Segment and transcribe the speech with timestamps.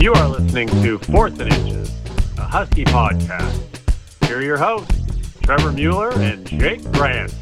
[0.00, 1.94] You are listening to Fourth and Inches,
[2.38, 3.60] a Husky podcast.
[4.26, 4.96] Here are your hosts,
[5.42, 7.34] Trevor Mueller and Jake Grant.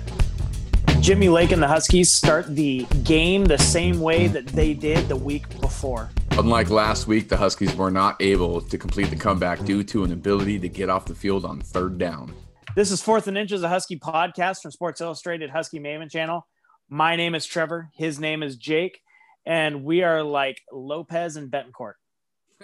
[1.01, 5.17] Jimmy Lake and the Huskies start the game the same way that they did the
[5.17, 6.11] week before.
[6.39, 10.13] Unlike last week, the Huskies were not able to complete the comeback due to an
[10.13, 12.33] ability to get off the field on third down.
[12.77, 16.47] This is Fourth and Inches, a Husky podcast from Sports Illustrated Husky Maven channel.
[16.89, 17.91] My name is Trevor.
[17.93, 19.01] His name is Jake.
[19.47, 21.95] And we are like Lopez and Betancourt.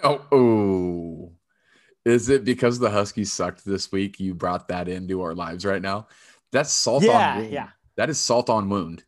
[0.03, 1.31] Oh, oh.
[2.05, 4.21] Is it because the Huskies sucked this week?
[4.21, 6.07] You brought that into our lives right now.
[6.53, 7.51] That's salt Yeah, on wound.
[7.51, 7.69] yeah.
[7.97, 9.03] That is salt on wound.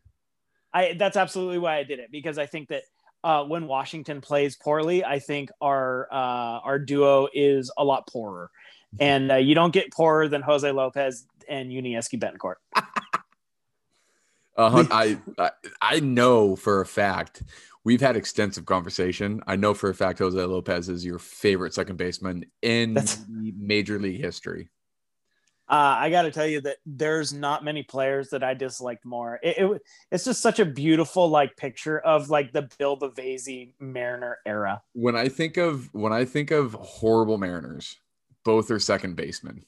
[0.74, 2.82] I that's absolutely why I did it because I think that
[3.24, 8.50] uh, when Washington plays poorly, I think our uh, our duo is a lot poorer,
[9.00, 12.56] and uh, you don't get poorer than Jose Lopez and Yuniesky Betancourt.
[14.56, 17.44] Uh, hun- I, I I know for a fact
[17.84, 19.40] we've had extensive conversation.
[19.46, 24.00] I know for a fact Jose Lopez is your favorite second baseman in That's- major
[24.00, 24.68] league history.
[25.70, 29.38] Uh, I got to tell you that there's not many players that I disliked more.
[29.42, 34.38] It, it it's just such a beautiful like picture of like the Bill Bavasi Mariner
[34.46, 34.80] era.
[34.94, 37.96] When I think of when I think of horrible Mariners,
[38.44, 39.66] both are second basemen.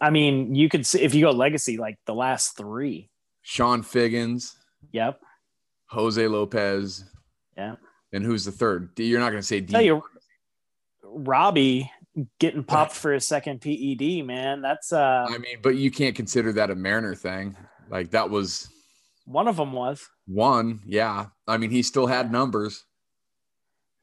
[0.00, 3.08] I mean, you could see if you go legacy, like the last three.
[3.42, 4.56] Chone Figgins,
[4.92, 5.20] Yep.
[5.86, 7.04] Jose Lopez,
[7.56, 7.76] Yeah.
[8.12, 8.90] and who's the third?
[8.98, 9.72] You're not going to say D.
[9.72, 10.02] Tell you,
[11.02, 11.90] Robbie
[12.38, 14.62] getting popped for a second PED, man.
[14.62, 17.56] That's uh I mean, but you can't consider that a Mariner thing.
[17.90, 18.68] Like that was
[19.26, 20.06] one of them was.
[20.26, 20.80] one.
[20.86, 22.84] Yeah, I mean, he still had numbers.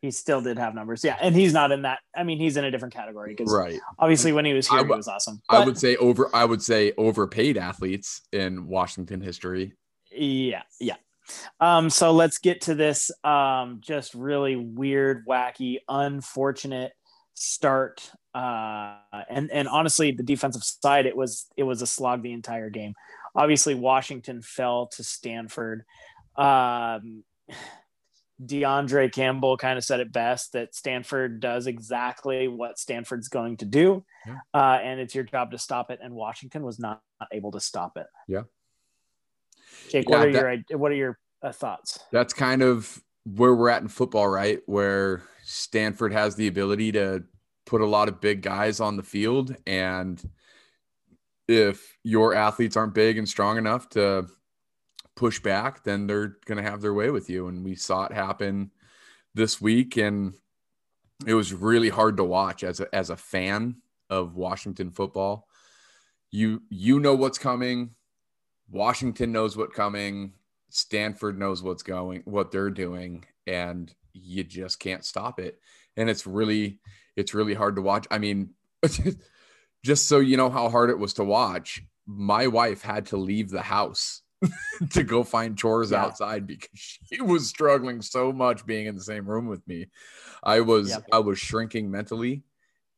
[0.02, 2.00] He still did have numbers, yeah, and he's not in that.
[2.16, 3.80] I mean, he's in a different category because Right.
[3.98, 5.42] obviously when he was here, I he was awesome.
[5.50, 6.30] I would say over.
[6.36, 9.74] I would say overpaid athletes in Washington history.
[10.12, 10.96] Yeah, yeah.
[11.60, 16.94] Um, so let's get to this um just really weird, wacky, unfortunate
[17.38, 18.12] start.
[18.34, 18.98] Uh
[19.30, 22.94] and and honestly, the defensive side, it was it was a slog the entire game.
[23.36, 25.86] Obviously, Washington fell to Stanford.
[26.36, 27.24] Um
[28.44, 33.66] DeAndre Campbell kind of said it best that Stanford does exactly what Stanford's going to
[33.66, 34.06] do.
[34.28, 34.36] Yeah.
[34.54, 36.00] Uh, and it's your job to stop it.
[36.04, 38.06] And Washington was not, not able to stop it.
[38.28, 38.44] Yeah.
[39.90, 42.00] Jake, Yeah, what are that- your what are your uh, thoughts?
[42.12, 44.60] That's kind of where we're at in football, right?
[44.68, 47.24] Where Stanford has the ability to
[47.66, 49.56] put a lot of big guys on the field.
[49.66, 50.22] And
[51.48, 54.28] if your athletes aren't big and strong enough to
[55.16, 57.48] push back, then they're going to have their way with you.
[57.48, 58.72] And we saw it happen
[59.36, 59.96] this week.
[59.96, 60.34] And
[61.26, 63.78] it was really hard to watch as a, as a fan
[64.10, 65.48] of Washington football.
[66.30, 67.92] You, you know what's coming.
[68.70, 70.34] Washington knows what's coming.
[70.72, 75.60] Stanford knows what's going, what they're doing, and you just can't stop it.
[75.96, 76.80] And it's really,
[77.16, 78.08] it's really hard to watch.
[78.12, 78.52] I mean,
[79.84, 83.50] just so you know how hard it was to watch, my wife had to leave
[83.50, 84.22] the house
[84.92, 86.04] to go find chores Yeah.
[86.04, 89.88] outside because she was struggling so much being in the same room with me.
[90.44, 91.06] I was, Yep.
[91.12, 92.44] I was shrinking mentally,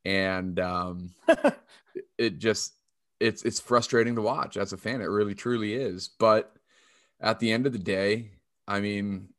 [0.06, 1.12] and um,
[2.18, 2.74] it just
[3.20, 5.02] it's it's frustrating to watch as a fan.
[5.02, 6.10] It really truly is.
[6.20, 6.54] But
[7.20, 8.32] at the end of the day,
[8.68, 9.30] I mean,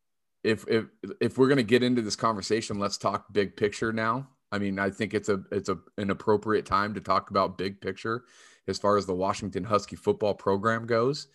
[0.42, 0.86] if if
[1.20, 4.28] if we're gonna get into this conversation, let's talk big picture now.
[4.52, 7.80] I mean, I think it's a it's a an appropriate time to talk about big
[7.80, 8.24] picture
[8.68, 11.28] as far as the Washington Husky football program goes.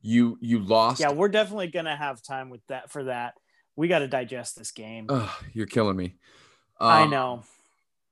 [0.00, 1.00] You you lost.
[1.00, 3.34] Yeah, we're definitely gonna have time with that for that.
[3.76, 5.06] We got to digest this game.
[5.08, 6.16] Ugh, you're killing me.
[6.78, 7.42] I Um, know.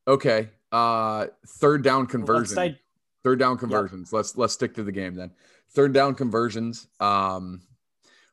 [0.09, 0.49] Okay.
[0.73, 2.57] Uh, third down conversion.
[2.57, 2.79] di-
[3.23, 5.31] third down conversions let's let's stick to the game then
[5.73, 7.61] third down conversions um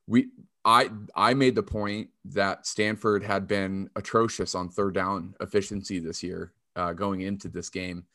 [0.08, 0.30] we
[0.68, 6.22] i i made the point that stanford had been atrocious on third down efficiency this
[6.22, 8.06] year uh, going into this game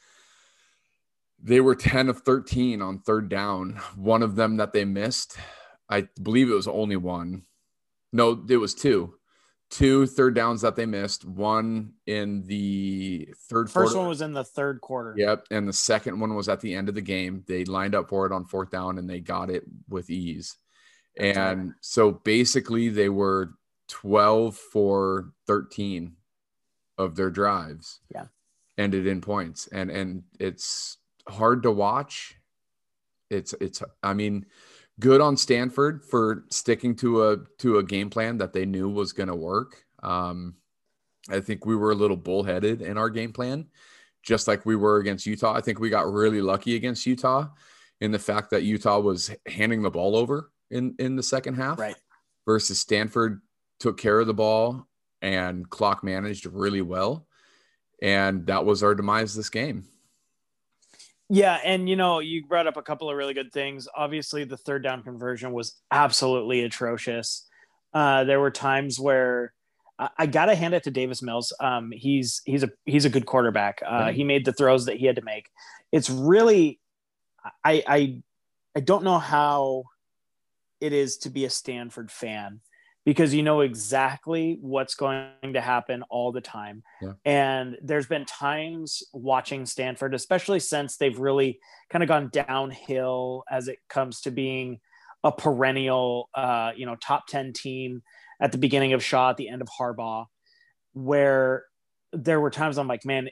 [1.43, 5.37] they were 10 of 13 on third down one of them that they missed
[5.89, 7.43] i believe it was only one
[8.13, 9.15] no it was two
[9.73, 13.99] two third downs that they missed one in the third First quarter.
[14.01, 15.15] one was in the third quarter.
[15.17, 15.47] Yep.
[15.51, 17.43] And the second one was at the end of the game.
[17.49, 20.59] They lined up for it on fourth down and they got it with ease.
[21.19, 23.55] And so basically they were
[23.89, 26.17] 12 for 13
[26.99, 28.01] of their drives.
[28.15, 28.27] Yeah.
[28.79, 29.69] Ended in points.
[29.69, 30.99] And and it's
[31.29, 32.37] hard to watch.
[33.31, 34.47] It's it's I mean,
[34.99, 39.13] good on Stanford for sticking to a to a game plan that they knew was
[39.13, 39.85] going to work.
[40.03, 40.55] Um
[41.31, 43.67] I think we were a little bullheaded in our game plan
[44.23, 45.53] just like we were against Utah.
[45.53, 47.49] I think we got really lucky against Utah
[48.01, 51.79] in the fact that Utah was handing the ball over in in the second half.
[51.79, 51.97] Right.
[52.45, 53.41] Versus Stanford
[53.79, 54.89] took care of the ball
[55.21, 57.27] and clock managed really well.
[58.03, 59.85] And that was our demise this game.
[61.29, 63.89] Yeah, and you know, you brought up a couple of really good things.
[63.97, 67.49] Obviously, the third down conversion was absolutely atrocious.
[67.95, 69.55] Uh, there were times where
[69.99, 71.53] I, I got to hand it to Davis Mills.
[71.59, 73.83] Um, he's he's a he's a good quarterback.
[73.87, 75.49] Uh, He made the throws that he had to make.
[75.91, 76.81] It's really,
[77.65, 78.23] I I
[78.77, 79.85] I don't know how
[80.83, 82.61] it is to be a Stanford fan
[83.05, 86.83] because you know exactly what's going to happen all the time.
[87.01, 87.13] Yeah.
[87.25, 93.69] And there's been times watching Stanford, especially since they've really kind of gone downhill as
[93.69, 94.81] it comes to being
[95.23, 98.03] a perennial, uh, you know, top 10 team
[98.41, 100.27] at the beginning of Shaw, at the end of Harbaugh,
[100.95, 101.65] where
[102.13, 103.31] there were times I'm like, man,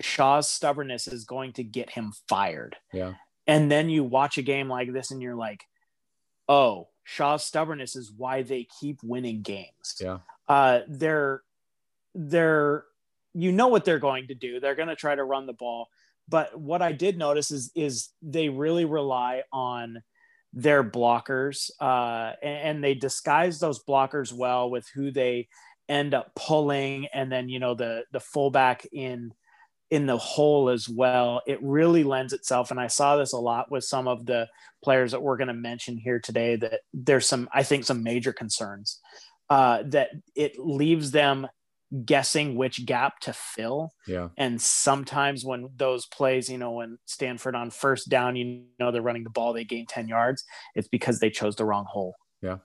[0.00, 2.76] Shaw's stubbornness is going to get him fired.
[2.92, 3.14] Yeah.
[3.46, 5.64] And then you watch a game like this and you're like,
[6.50, 9.96] oh, Shaw's stubbornness is why they keep winning games.
[9.98, 10.18] Yeah.
[10.46, 11.42] Uh, they're
[12.14, 12.84] they're
[13.32, 14.58] you know what they're going to do.
[14.58, 15.88] They're going to try to run the ball.
[16.28, 20.02] But what I did notice is is they really rely on
[20.52, 25.48] their blockers, uh, and, and they disguise those blockers well with who they
[25.88, 29.32] end up pulling, and then you know the the fullback in
[29.90, 31.42] in the hole as well.
[31.46, 34.48] It really lends itself, and I saw this a lot with some of the
[34.82, 36.56] players that we're going to mention here today.
[36.56, 39.00] That there's some, I think, some major concerns
[39.48, 41.48] uh, that it leaves them
[42.04, 43.92] guessing which gap to fill.
[44.06, 44.28] Yeah.
[44.36, 49.02] And sometimes when those plays, you know, when Stanford on first down, you know, they're
[49.02, 50.44] running the ball, they gain 10 yards.
[50.76, 52.14] It's because they chose the wrong hole.
[52.40, 52.58] Yeah.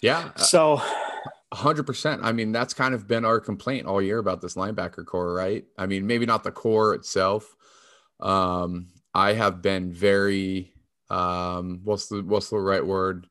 [0.00, 0.34] Yeah.
[0.36, 0.80] So
[1.52, 2.22] hundred percent.
[2.24, 5.64] I mean, that's kind of been our complaint all year about this linebacker core, right?
[5.76, 7.54] I mean, maybe not the core itself.
[8.20, 10.72] Um, I have been very
[11.10, 13.26] um, what's the what's the right word?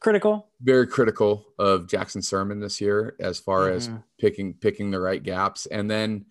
[0.00, 0.48] Critical.
[0.60, 3.76] Very critical of Jackson Sirmon this year as far mm-hmm.
[3.76, 5.66] as picking picking the right gaps.
[5.66, 6.26] And then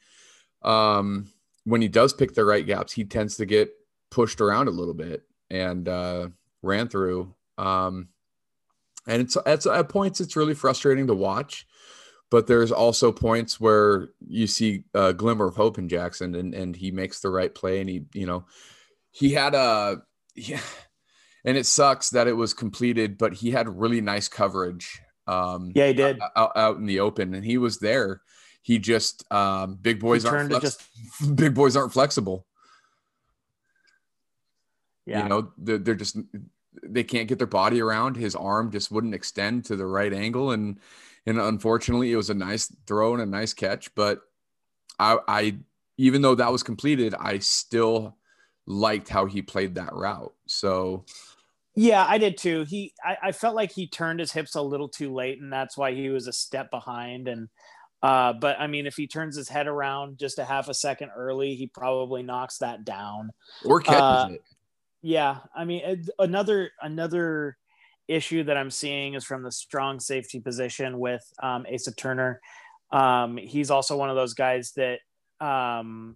[0.63, 1.31] um,
[1.63, 3.71] when he does pick the right gaps, he tends to get
[4.11, 6.29] pushed around a little bit and uh,
[6.61, 7.33] ran through.
[7.57, 8.09] Um,
[9.09, 11.65] and it's, it's at points it's really frustrating to watch
[12.29, 16.75] but there's also points where you see a glimmer of hope in Jackson and, and
[16.75, 18.45] he makes the right play and he you know
[19.11, 20.01] he had a
[20.35, 20.61] yeah
[21.43, 25.87] and it sucks that it was completed but he had really nice coverage um yeah
[25.87, 26.19] he did.
[26.35, 28.21] out, out in the open and he was there.
[28.61, 32.45] He just um big boys aren't flex- just big boys aren't flexible.
[35.05, 35.23] Yeah.
[35.23, 36.17] you know they're, they're just
[36.83, 38.15] they can't get their body around.
[38.15, 40.79] His arm just wouldn't extend to the right angle, and
[41.25, 43.93] and unfortunately, it was a nice throw and a nice catch.
[43.95, 44.21] But
[44.99, 45.57] I, I
[45.97, 48.17] even though that was completed, I still
[48.65, 50.33] liked how he played that route.
[50.45, 51.05] So.
[51.75, 52.65] Yeah, I did too.
[52.67, 55.77] He, I, I felt like he turned his hips a little too late, and that's
[55.77, 57.29] why he was a step behind.
[57.29, 57.47] And
[58.03, 61.11] uh, but I mean, if he turns his head around just a half a second
[61.15, 63.31] early, he probably knocks that down
[63.63, 64.43] or catches uh, it
[65.01, 67.57] yeah, I mean another another
[68.07, 72.41] issue that I'm seeing is from the strong safety position with um, Asa Turner.
[72.91, 74.99] Um, he's also one of those guys that
[75.39, 76.15] um,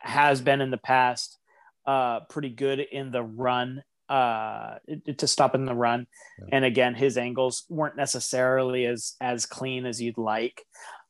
[0.00, 1.38] has been in the past
[1.86, 4.76] uh, pretty good in the run uh,
[5.16, 6.06] to stop in the run.
[6.38, 6.48] Yeah.
[6.52, 10.62] And again, his angles weren't necessarily as as clean as you'd like.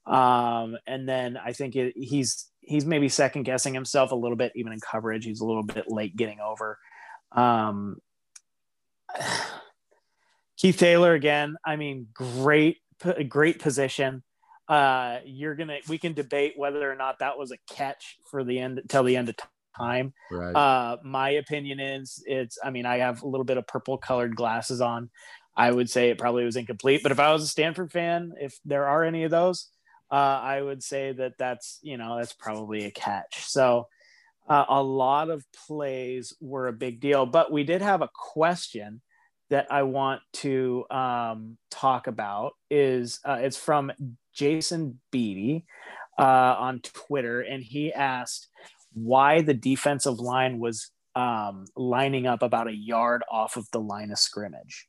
[0.07, 4.53] Um, and then I think it, he's he's maybe second guessing himself a little bit,
[4.55, 5.25] even in coverage.
[5.25, 6.79] He's a little bit late getting over.
[7.37, 7.99] Um,
[10.57, 11.57] Keith Taylor again.
[11.65, 12.79] I mean, great,
[13.29, 14.23] great position.
[14.69, 15.79] Uh, you're gonna.
[15.89, 19.17] We can debate whether or not that was a catch for the end till the
[19.17, 19.37] end of
[19.77, 20.13] time.
[20.31, 20.55] Right.
[20.55, 22.59] Uh, my opinion is it's.
[22.65, 25.11] I mean, I have a little bit of purple colored glasses on.
[25.57, 27.03] I would say it probably was incomplete.
[27.03, 29.69] But if I was a Stanford fan, if there are any of those,
[30.11, 33.47] uh, I would say that that's you know that's probably a catch.
[33.47, 33.89] So
[34.49, 39.01] uh, a lot of plays were a big deal, but we did have a question
[39.51, 42.53] that I want to um, talk about.
[42.71, 43.93] Is uh, it's from
[44.35, 45.67] Jason Beatty
[46.19, 48.49] uh, on Twitter, and he asked
[48.93, 54.11] why the defensive line was um, lining up about a yard off of the line
[54.11, 54.87] of scrimmage.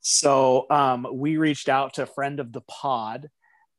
[0.00, 3.28] So um, we reached out to a friend of the pod,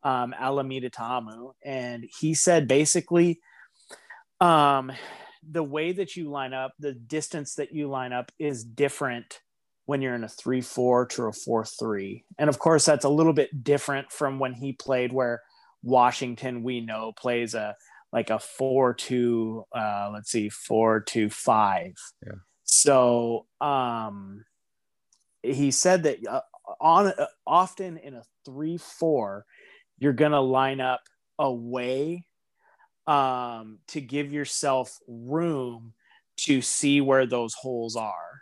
[0.04, 3.42] um, Alameda Ta'amu, and he said basically
[4.44, 4.92] um,
[5.50, 9.40] the way that you line up, the distance that you line up is different
[9.86, 12.26] when you're in a 3 4 to a 4 3.
[12.38, 15.42] And of course, that's a little bit different from when he played, where
[15.82, 17.76] Washington, we know, plays a
[18.12, 21.96] like a four to uh, let's see, four to five.
[22.26, 22.34] Yeah.
[22.64, 24.46] So um,
[25.42, 26.42] he said that uh,
[26.80, 29.46] on uh, often in a three four,
[29.98, 31.02] you're gonna line up
[31.40, 32.26] away
[33.08, 35.94] um, to give yourself room
[36.38, 38.42] to see where those holes are.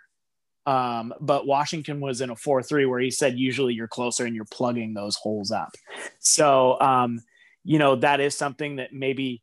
[0.65, 4.36] Um, but Washington was in a 4 3 where he said usually you're closer and
[4.36, 5.72] you're plugging those holes up.
[6.20, 7.20] So, um,
[7.63, 9.41] you know, that is something that maybe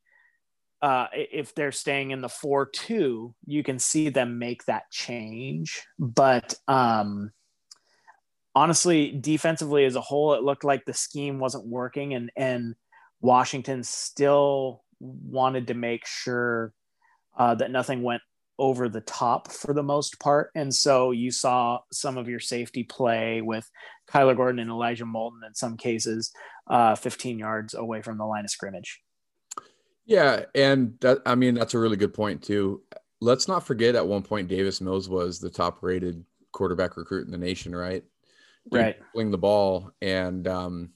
[0.81, 5.83] uh, if they're staying in the 4 2, you can see them make that change.
[5.99, 7.33] But um,
[8.55, 12.77] honestly, defensively as a whole, it looked like the scheme wasn't working and, and
[13.21, 16.73] Washington still wanted to make sure
[17.37, 18.23] uh, that nothing went
[18.59, 20.51] over the top for the most part.
[20.55, 23.69] And so you saw some of your safety play with
[24.11, 26.33] Kyler Gordon and Elijah Molden in some cases,
[26.69, 29.01] uh, 15 yards away from the line of scrimmage.
[30.07, 30.45] Yeah.
[30.55, 32.83] And that, I mean, that's a really good point, too.
[33.21, 37.33] Let's not forget at one point, Davis Mills was the top rated quarterback recruit in
[37.33, 38.03] the nation, right?
[38.71, 38.97] Right.
[39.13, 39.93] Fling the ball.
[40.03, 40.91] And, um,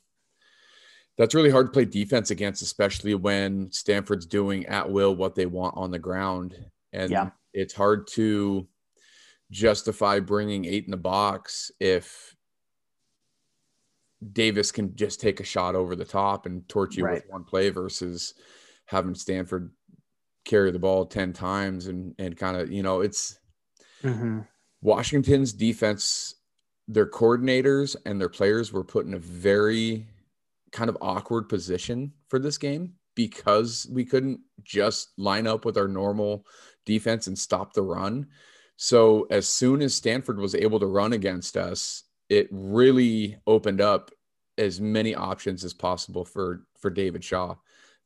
[1.18, 5.46] that's really hard to play defense against, especially when Stanford's doing at will what they
[5.46, 6.54] want on the ground.
[6.92, 7.30] And yeah.
[7.52, 8.66] it's hard to
[9.50, 12.34] justify bringing eight in the box if
[14.32, 17.14] Davis can just take a shot over the top and torch you Right.
[17.14, 18.34] with one play versus
[18.86, 19.70] having Stanford
[20.44, 23.38] carry the ball 10 times and, and kind of, you know, it's
[24.02, 24.40] mm-hmm.
[24.80, 26.36] Washington's defense,
[26.88, 30.06] their coordinators and their players were put in a very
[30.72, 35.88] kind of awkward position for this game because we couldn't just line up with our
[35.88, 36.46] normal
[36.86, 38.26] defense and stop the run.
[38.76, 44.10] So as soon as Stanford was able to run against us, it really opened up
[44.58, 47.56] as many options as possible for for David Shaw.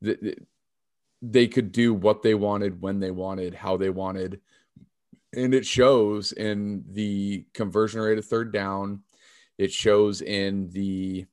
[0.01, 0.39] The- the-
[1.23, 4.41] They could do what they wanted, when they wanted, how they wanted,
[5.33, 9.03] and it shows in the conversion rate of third down.
[9.57, 11.27] It shows in the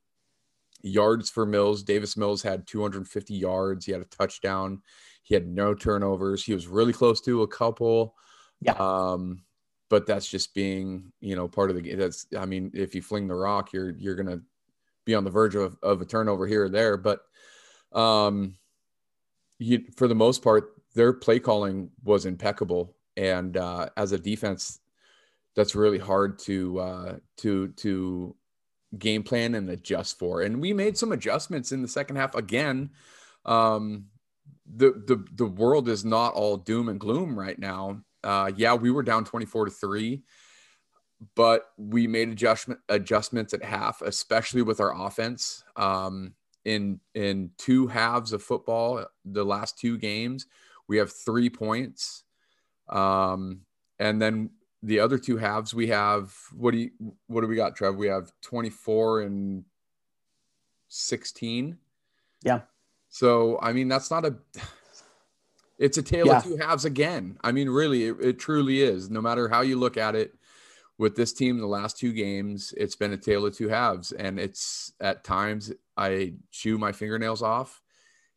[0.84, 1.82] yards for Mills.
[1.82, 3.86] Davis Mills had 250 yards.
[3.86, 4.82] He had a touchdown.
[5.22, 6.44] He had no turnovers.
[6.44, 8.14] He was really close to a couple.
[8.60, 8.72] Yeah.
[8.72, 9.42] Um,
[9.88, 11.98] but that's just being, you know, part of the game.
[11.98, 14.40] That's, I mean, if you fling the rock, you're you're gonna
[15.04, 16.96] be on the verge of, of a turnover here or there.
[16.96, 17.20] But
[17.92, 18.56] um,
[19.58, 22.94] you, for the most part, their play calling was impeccable.
[23.16, 24.80] And uh, as a defense,
[25.54, 28.34] that's really hard to uh, to to
[28.98, 30.42] game plan and adjust for.
[30.42, 32.90] And we made some adjustments in the second half again.
[33.44, 34.06] Um,
[34.66, 38.00] the the the world is not all doom and gloom right now.
[38.22, 40.22] Uh, yeah, we were down 24 to 3,
[41.34, 45.64] but we made adjustment adjustments at half, especially with our offense.
[45.76, 46.34] Um,
[46.64, 50.46] in in two halves of football, the last two games,
[50.88, 52.24] we have three points.
[52.88, 53.60] Um,
[53.98, 54.50] and then
[54.86, 56.90] the other two halves we have what do you
[57.26, 57.96] what do we got trev?
[57.96, 59.64] We have 24 and
[60.88, 61.78] 16
[62.42, 62.60] Yeah.
[63.08, 64.36] so i mean that's not a
[65.78, 66.36] it's a tale Yeah.
[66.38, 67.36] of two halves again.
[67.42, 69.10] I mean really it, it truly is.
[69.10, 70.32] No matter how you look at it
[70.98, 74.12] with this team the last two games it's been a tale of two halves.
[74.12, 77.82] And it's at times i chew my fingernails off.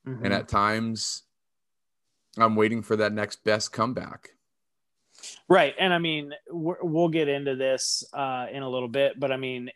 [0.08, 0.24] Mhm.
[0.24, 1.24] and at times
[2.40, 4.32] i'm waiting for that next best comeback
[5.50, 5.74] Right.
[5.80, 9.38] And I mean, we're, we'll get into this uh, in a little bit, but I
[9.38, 9.70] mean,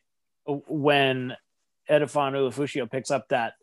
[0.46, 1.36] when
[1.90, 3.54] Edefuan Ulofoshio picks up that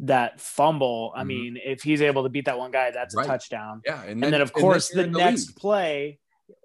[0.00, 1.26] that fumble, I Mhm.
[1.26, 3.26] mean, if he's able to beat that one guy, that's a Right.
[3.26, 3.80] touchdown.
[3.86, 5.56] yeah And then, of course, you're the next lead.
[5.56, 6.18] play,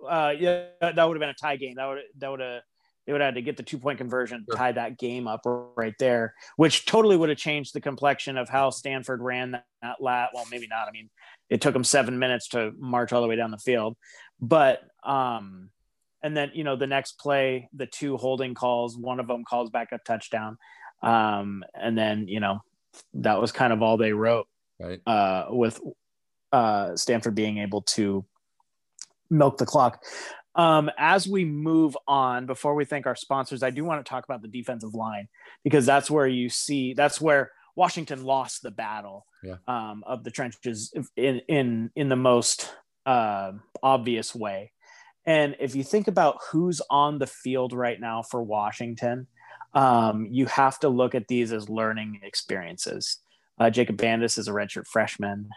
[0.08, 1.76] uh, yeah, that would have been a tie game.
[1.76, 2.62] That would that would have
[3.08, 4.56] they would have had to get the two point conversion, Sure.
[4.58, 8.70] tie that game up right there, which totally would have changed the complexion of how
[8.70, 10.30] Stanford ran that, that lat.
[10.36, 10.88] Well, maybe not.
[10.88, 11.10] I mean,
[11.52, 13.98] it took them seven minutes to march all the way down the field,
[14.40, 15.70] but um,
[16.24, 19.70] and then you know the next play, the two holding calls, one of them calls
[19.70, 20.58] back a touchdown,
[21.04, 22.62] um, and then you know
[23.16, 24.48] that was kind of all they wrote
[24.80, 25.02] right.
[25.06, 25.80] uh, with
[26.54, 28.26] uh, Stanford being able to
[29.30, 30.02] milk the clock.
[30.56, 34.24] Um, as we move on, before we thank our sponsors, I do want to talk
[34.24, 35.28] about the defensive line
[35.64, 39.58] because that's where you see that's where Washington lost the battle Yeah.
[39.68, 42.58] um, of the trenches in in in the most
[43.08, 44.72] uh, obvious way.
[45.26, 49.28] And if you think about who's on the field right now for Washington,
[49.74, 53.04] um, you have to look at these as learning experiences.
[53.60, 55.50] Uh, Jacob Bandes is a redshirt freshman.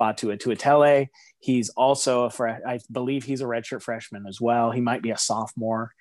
[0.00, 1.06] Faatui Tuitele,
[1.38, 4.72] he's also a fre- I believe he's a redshirt freshman as well.
[4.72, 5.92] He might be a sophomore.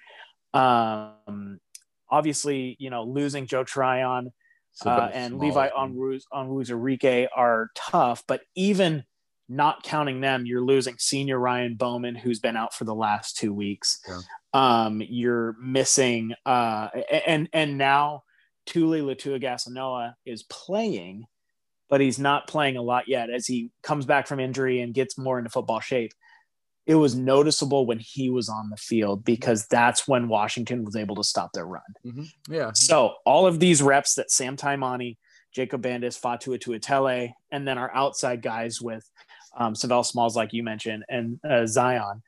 [0.55, 1.59] Um,
[2.09, 4.31] obviously, you know, losing Joe Tryon
[4.85, 9.03] uh, and Levi Onwuz, Onwuzurike are tough, but even
[9.49, 13.53] not counting them, you're losing senior Ryan Bowman, who's been out for the last two
[13.53, 13.99] weeks.
[14.07, 14.19] Yeah.
[14.53, 16.89] Um, you're missing, uh,
[17.25, 18.23] and and now
[18.65, 21.25] Tuli Letuligasenoa is playing,
[21.89, 25.17] but he's not playing a lot yet as he comes back from injury and gets
[25.17, 26.11] more into football shape.
[26.87, 31.15] It was noticeable when he was on the field because that's when Washington was able
[31.17, 31.81] to stop their run.
[32.05, 32.53] Mm-hmm.
[32.53, 32.71] Yeah.
[32.73, 35.17] So all of these reps that Sam Taimani,
[35.53, 39.07] Jacob Bandes, Faatui Tuitele, and then our outside guys with
[39.57, 42.23] um, Savell Smalls, like you mentioned, and uh, Zion,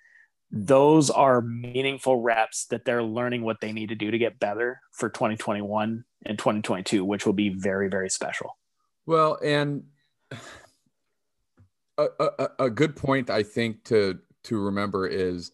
[0.51, 4.81] those are meaningful reps that they're learning what they need to do to get better
[4.91, 8.57] for 2021 and 2022, which will be very, very special.
[9.05, 9.83] Well, and
[11.97, 15.51] a, a, a good point I think to to remember is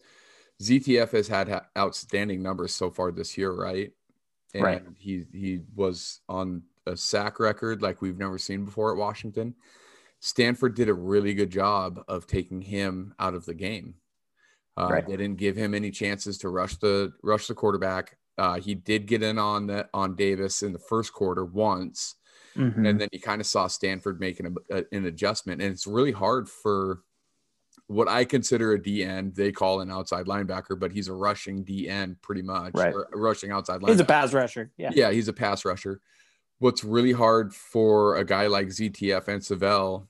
[0.62, 3.92] ZTF has had outstanding numbers so far this year, right?
[4.54, 4.82] And right.
[4.96, 9.54] he he was on a sack record like we've never seen before at Washington.
[10.20, 13.94] Stanford did a really good job of taking him out of the game.
[14.78, 15.06] Uh, right.
[15.06, 18.16] They didn't give him any chances to rush the rush the quarterback.
[18.38, 22.16] Uh, he did get in on the on Davis in the first quarter once,
[22.56, 22.84] mm-hmm.
[22.84, 25.62] and then you kind of saw Stanford making a, a, an adjustment.
[25.62, 27.00] And it's really hard for
[27.88, 29.34] what I consider a DN.
[29.34, 32.94] They call an outside linebacker, but he's a rushing DN pretty much, right?
[33.12, 33.90] rushing outside linebacker.
[33.90, 34.70] He's a pass rusher.
[34.76, 36.00] Yeah, yeah, he's a pass rusher
[36.58, 40.08] what's really hard for a guy like ZTF and Savell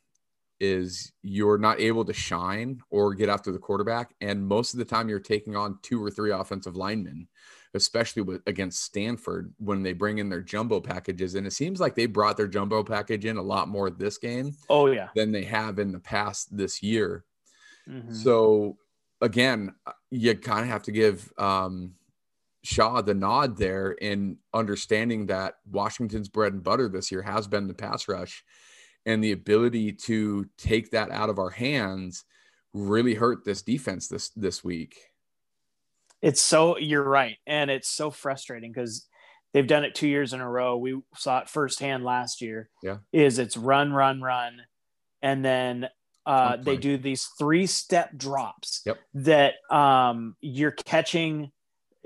[0.58, 4.14] is you're not able to shine or get after the quarterback.
[4.20, 7.28] And most of the time you're taking on two or three offensive linemen,
[7.74, 11.34] especially with against Stanford when they bring in their jumbo packages.
[11.34, 14.52] And it seems like they brought their jumbo package in a lot more this game.
[14.70, 15.08] Oh yeah.
[15.14, 17.24] Than they have in the past this year.
[17.88, 18.12] Mm-hmm.
[18.12, 18.76] So
[19.20, 19.74] again,
[20.10, 21.94] you kind of have to give um,
[22.62, 27.68] Shaw the nod there in understanding that Washington's bread and butter this year has been
[27.68, 28.44] the pass rush
[29.04, 32.24] and the ability to take that out of our hands
[32.72, 34.96] really hurt this defense this this week.
[36.20, 39.06] It's so you're right and it's so frustrating cuz
[39.52, 40.76] they've done it 2 years in a row.
[40.76, 42.68] We saw it firsthand last year.
[42.82, 42.98] Yeah.
[43.12, 44.62] Is it's run run run
[45.22, 45.88] and then
[46.26, 48.98] uh, they do these three step drops yep.
[49.14, 51.52] that um, you're catching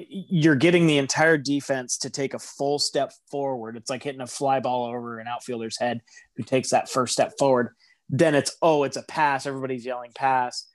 [0.08, 3.76] you're getting the entire defense to take a full step forward.
[3.76, 6.00] It's like hitting a fly ball over an outfielder's head
[6.36, 7.74] who takes that first step forward.
[8.08, 9.46] Then it's, oh, it's a pass.
[9.46, 10.66] Everybody's yelling pass.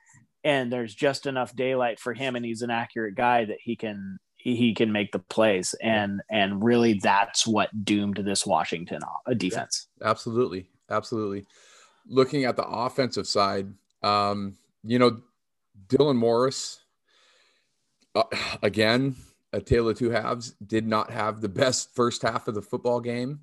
[0.43, 4.19] And there's just enough daylight for him, and he's an accurate guy that he can
[4.37, 5.73] he can make the plays.
[5.81, 8.99] And and really that's what doomed this Washington
[9.37, 9.87] defense.
[9.99, 10.69] Yeah, absolutely.
[10.87, 11.47] Absolutely.
[12.07, 15.21] Looking at the offensive side, um, you know,
[15.89, 16.79] Dylan Morris
[18.15, 18.23] uh,
[18.63, 19.15] again,
[19.53, 20.55] a tale of two halves.
[20.65, 23.41] Did not have the best first half of the football game.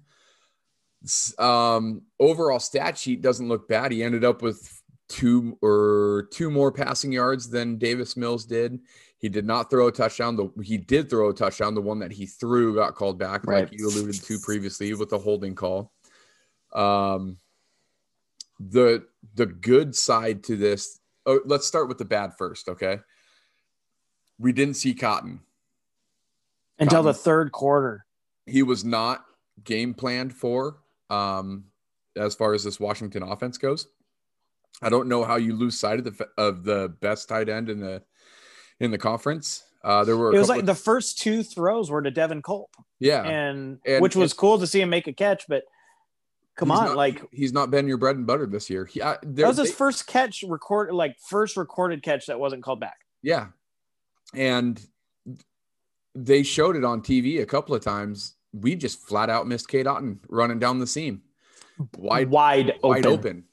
[1.38, 3.92] Um, overall stat sheet doesn't look bad.
[3.92, 8.81] He ended up with two or two more passing yards than Davis Mills did.
[9.18, 10.37] He did not throw a touchdown.
[10.37, 11.75] The he did throw a touchdown.
[11.75, 13.64] The one that he threw got called back, right.
[13.64, 15.92] like you alluded to previously with the holding call.
[16.72, 17.37] Um,
[18.70, 21.01] the the good side to this.
[21.25, 22.98] Oh, let's start with the bad first, okay?
[24.42, 25.40] we didn't see Cotton
[26.79, 28.05] until Cotton, the third quarter.
[28.44, 29.25] He was not
[29.64, 31.64] game planned for um,
[32.16, 33.87] as far as this Washington offense goes.
[34.83, 37.79] I don't know how you lose sight of the of the best tight end in
[37.79, 38.03] the
[38.81, 39.62] in the conference.
[39.85, 42.70] Uh, there were it was like of, the first two throws were to Devin Culp.
[42.98, 45.64] Yeah, and, and which was cool to see him make a catch, but
[46.57, 48.85] come on, not, like he's not been your bread and butter this year.
[48.85, 52.62] He, I, that was his they, first catch record, like first recorded catch that wasn't
[52.62, 52.99] called back.
[53.23, 53.49] Yeah,
[54.35, 54.81] and
[56.15, 58.35] they showed it on TV a couple of times.
[58.53, 61.23] We just flat out missed Cade Otton running down the seam,
[61.97, 63.19] wide, wide, wide open.
[63.19, 63.45] open.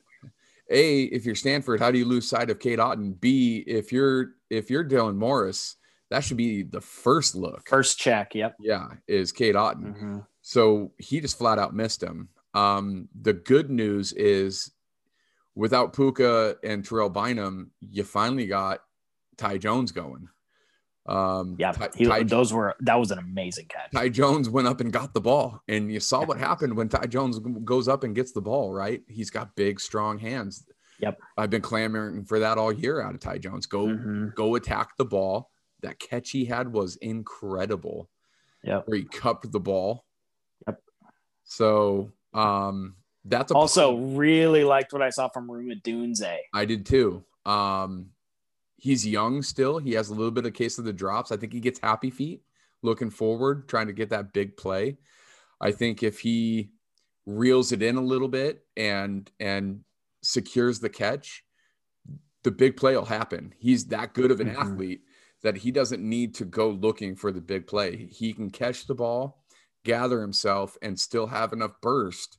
[0.72, 3.20] A, if you're Stanford, how do you lose sight of Cade Otton?
[3.20, 5.78] B, if you're if you're Dylan Morris,
[6.10, 8.36] that should be the first look, first check.
[8.36, 8.58] Yep.
[8.60, 9.96] Yeah, is Cade Otton.
[9.96, 10.18] Mm-hmm.
[10.42, 12.30] So he just flat out missed him.
[12.54, 14.72] Um, the good news is,
[15.56, 18.82] without Puka and Terrell Bynum, you finally got
[19.38, 20.30] Ty Jones going.
[21.06, 23.92] Um, yeah, Ty, he, Ty, those were that was an amazing catch.
[23.92, 27.08] Ty Jones went up and got the ball, and you saw what happened when Ty
[27.08, 28.72] Jones goes up and gets the ball.
[28.72, 30.66] Right, he's got big, strong hands.
[31.00, 33.66] Yep, I've been clamoring for that all year out of Ty Jones.
[33.66, 34.28] Go, mm-hmm.
[34.36, 35.50] go attack the ball.
[35.82, 38.10] That catch he had was incredible.
[38.64, 40.06] Yeah, where he cupped the ball.
[40.68, 40.80] Yep.
[41.46, 46.38] So, um, that's also really liked what I saw from Rome Odunze.
[46.54, 47.24] I did too.
[47.46, 48.12] Um,
[48.78, 49.78] he's young still.
[49.78, 51.32] He has a little bit of case of the drops.
[51.32, 52.44] I think he gets happy feet
[52.82, 54.98] looking forward, trying to get that big play.
[55.62, 56.72] I think if he
[57.26, 59.82] reels it in a little bit and and
[60.22, 61.44] secures the catch,
[62.44, 63.54] the big play will happen.
[63.58, 64.62] He's that good of an mm-hmm.
[64.62, 65.02] athlete
[65.42, 68.10] that he doesn't need to go looking for the big play.
[68.12, 69.39] He can catch the ball,
[69.84, 72.38] gather himself, and still have enough burst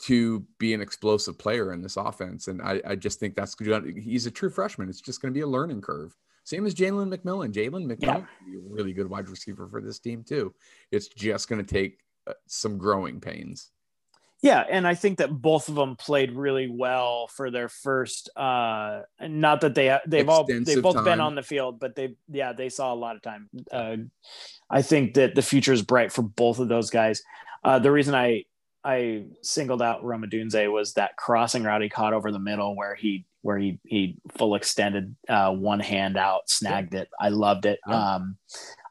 [0.00, 2.48] to be an explosive player in this offense.
[2.48, 3.56] And I, I just think that's.
[3.96, 4.88] He's a true freshman.
[4.88, 6.16] It's just going to be a learning curve.
[6.44, 7.52] Same as Jalen McMillan.
[7.52, 8.58] Jalen McMillan yeah.
[8.58, 10.54] a really good wide receiver for this team too.
[10.90, 13.70] It's just going to take uh, some growing pains.
[14.40, 18.30] Yeah, and I think that both of them played really well for their first.
[18.36, 21.04] Uh, not that they they've all they've both time.
[21.04, 23.50] been on the field, but they yeah they saw a lot of time.
[23.70, 23.96] Uh,
[24.70, 27.22] I think that the future is bright for both of those guys.
[27.64, 28.44] Uh, the reason I
[28.84, 32.94] I singled out Rome Odunze was that crossing route he caught over the middle where
[32.94, 37.08] he where he he full extended uh, one hand out, snagged it.
[37.20, 37.80] I loved it.
[37.86, 38.14] Yeah.
[38.14, 38.36] Um,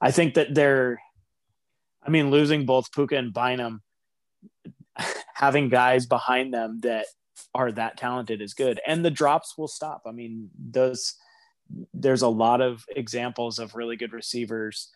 [0.02, 1.02] I think that they're,
[2.06, 3.82] I mean, losing both Puka and Bynum
[5.34, 7.06] having guys behind them that
[7.54, 11.16] are that talented is good and the drops will stop i mean those
[11.94, 14.90] there's a lot of examples of really good receivers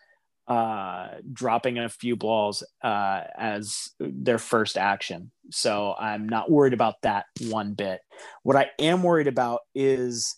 [0.47, 5.31] uh, dropping a few balls uh, as their first action.
[5.51, 8.01] So I'm not worried about that one bit.
[8.43, 10.35] What I am worried about is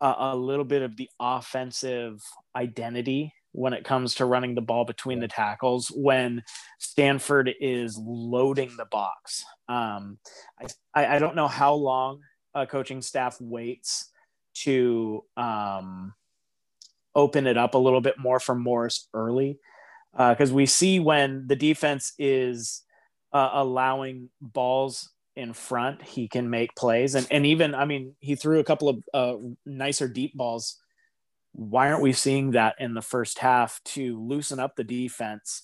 [0.00, 2.22] a, a little bit of the offensive
[2.54, 6.42] identity when it comes to running the ball between the tackles when
[6.78, 9.44] Stanford is loading the box.
[9.68, 10.18] Um,
[10.94, 12.20] I, I don't know how long
[12.54, 14.10] a coaching staff waits
[14.56, 16.12] to um,
[17.16, 19.58] open it up a little bit more for Morris early
[20.12, 22.82] because uh, we see when the defense is
[23.32, 27.14] uh, allowing balls in front, he can make plays.
[27.14, 30.78] And, and even, I mean, he threw a couple of uh, nicer deep balls
[31.56, 35.62] why aren't we seeing that in the first half to loosen up the defense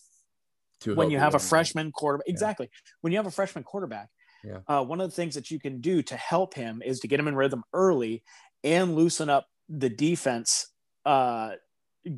[0.87, 2.27] when you have a freshman quarterback?
[2.27, 2.33] Yeah.
[2.33, 2.71] Exactly.
[3.03, 4.09] When you have a freshman quarterback,
[4.43, 4.59] yeah.
[4.67, 7.21] Uh, one of the things that you can do to help him is to get
[7.21, 8.25] him in rhythm early
[8.65, 10.72] and loosen up the defense,
[11.05, 11.53] uh,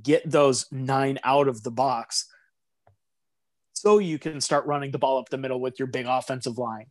[0.03, 2.27] get those nine out of the box
[3.73, 6.87] so you can start running the ball up the middle with your big offensive line.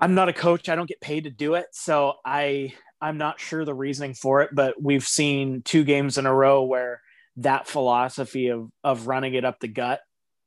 [0.00, 0.68] I'm not a coach.
[0.68, 1.66] I don't get paid to do it.
[1.72, 6.26] So I I'm not sure the reasoning for it, but we've seen two games in
[6.26, 7.00] a row where
[7.36, 10.00] that philosophy of of running it up the gut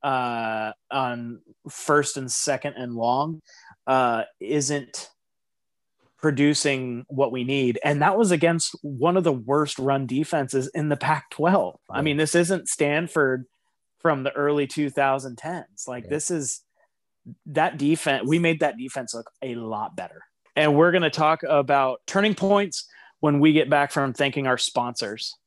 [0.03, 3.41] uh, on first and second and long
[3.88, 5.10] uh, isn't
[6.25, 7.79] producing what we need.
[7.83, 11.79] And that was against one of the worst run defenses in the Pac 12.
[11.88, 13.45] I mean, this isn't Stanford
[13.99, 15.88] from the early 2010s.
[15.88, 16.61] Like, this is
[17.45, 18.27] that defense.
[18.27, 20.23] We made that defense look a lot better
[20.55, 22.88] and we're going to talk about turning points
[23.19, 25.38] when we get back from thanking our sponsors.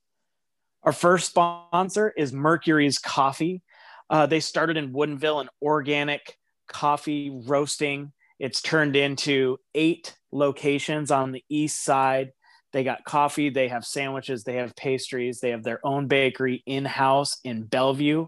[0.85, 3.63] Our first sponsor is Mercury's Coffee.
[4.09, 6.39] Uh, they started in Woodinville, an organic
[6.69, 8.13] coffee roasting.
[8.39, 12.33] It's turned into eight locations on the east side.
[12.73, 16.85] They got coffee, they have sandwiches, they have pastries, they have their own bakery in
[16.85, 18.27] house in Bellevue.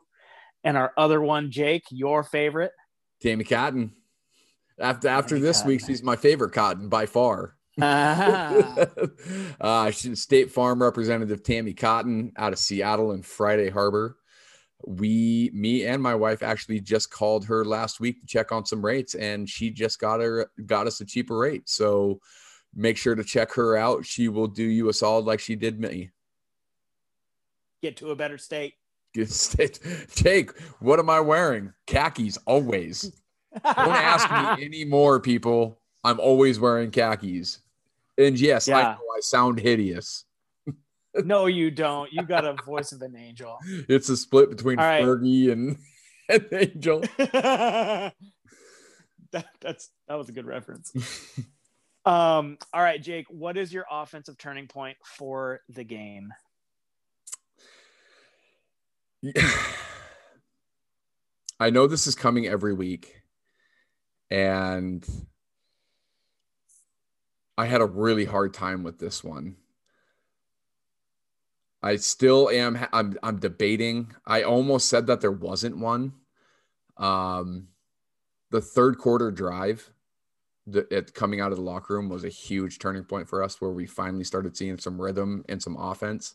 [0.64, 2.72] And our other one, Jake, your favorite?
[3.22, 3.92] Tammy Cotton.
[4.78, 5.68] After after this cotton.
[5.68, 7.56] week, she's my favorite cotton by far.
[7.80, 8.86] uh,
[9.90, 14.16] State Farm Representative Tammy Cotton out of Seattle and Friday Harbor.
[14.86, 18.84] We, me and my wife actually just called her last week to check on some
[18.84, 21.68] rates, and she just got her got us a cheaper rate.
[21.68, 22.20] So
[22.74, 24.04] make sure to check her out.
[24.06, 26.10] She will do you a solid like she did me.
[27.82, 28.74] Get to a better state.
[29.14, 29.80] Get state.
[30.14, 31.72] Jake, what am I wearing?
[31.86, 33.12] Khakis always.
[33.64, 35.80] Don't ask me anymore, people.
[36.04, 37.58] I'm always wearing khakis.
[38.16, 38.78] And yes, yeah.
[38.78, 40.24] I know I sound hideous.
[41.14, 42.12] No, you don't.
[42.12, 43.58] You got a voice of an angel.
[43.88, 45.02] It's a split between right.
[45.02, 45.78] Fergie and,
[46.28, 47.00] and Angel.
[47.18, 48.14] that,
[49.60, 50.92] that's that was a good reference.
[52.04, 56.32] um, all right, Jake, what is your offensive turning point for the game?
[61.60, 63.20] I know this is coming every week
[64.30, 65.06] and
[67.58, 69.56] I had a really hard time with this one.
[71.82, 72.78] I still am.
[72.92, 74.14] I'm, I'm debating.
[74.26, 76.12] I almost said that there wasn't one.
[76.96, 77.68] Um,
[78.50, 79.90] the third quarter drive,
[80.66, 83.60] the, it coming out of the locker room was a huge turning point for us,
[83.60, 86.34] where we finally started seeing some rhythm and some offense.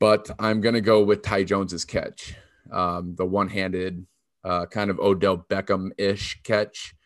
[0.00, 2.34] But I'm gonna go with Ty Jones's catch,
[2.72, 4.04] um, the one-handed
[4.42, 6.96] uh, kind of Odell Beckham ish catch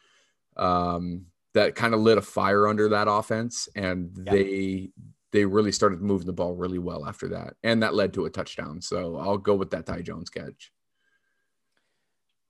[0.57, 4.91] um, that kind of lit a fire under that offense, and they
[5.37, 8.31] they really started moving the ball really well after that, and that led to a
[8.31, 8.81] touchdown.
[8.81, 10.73] So I'll go with that Ty Jones catch.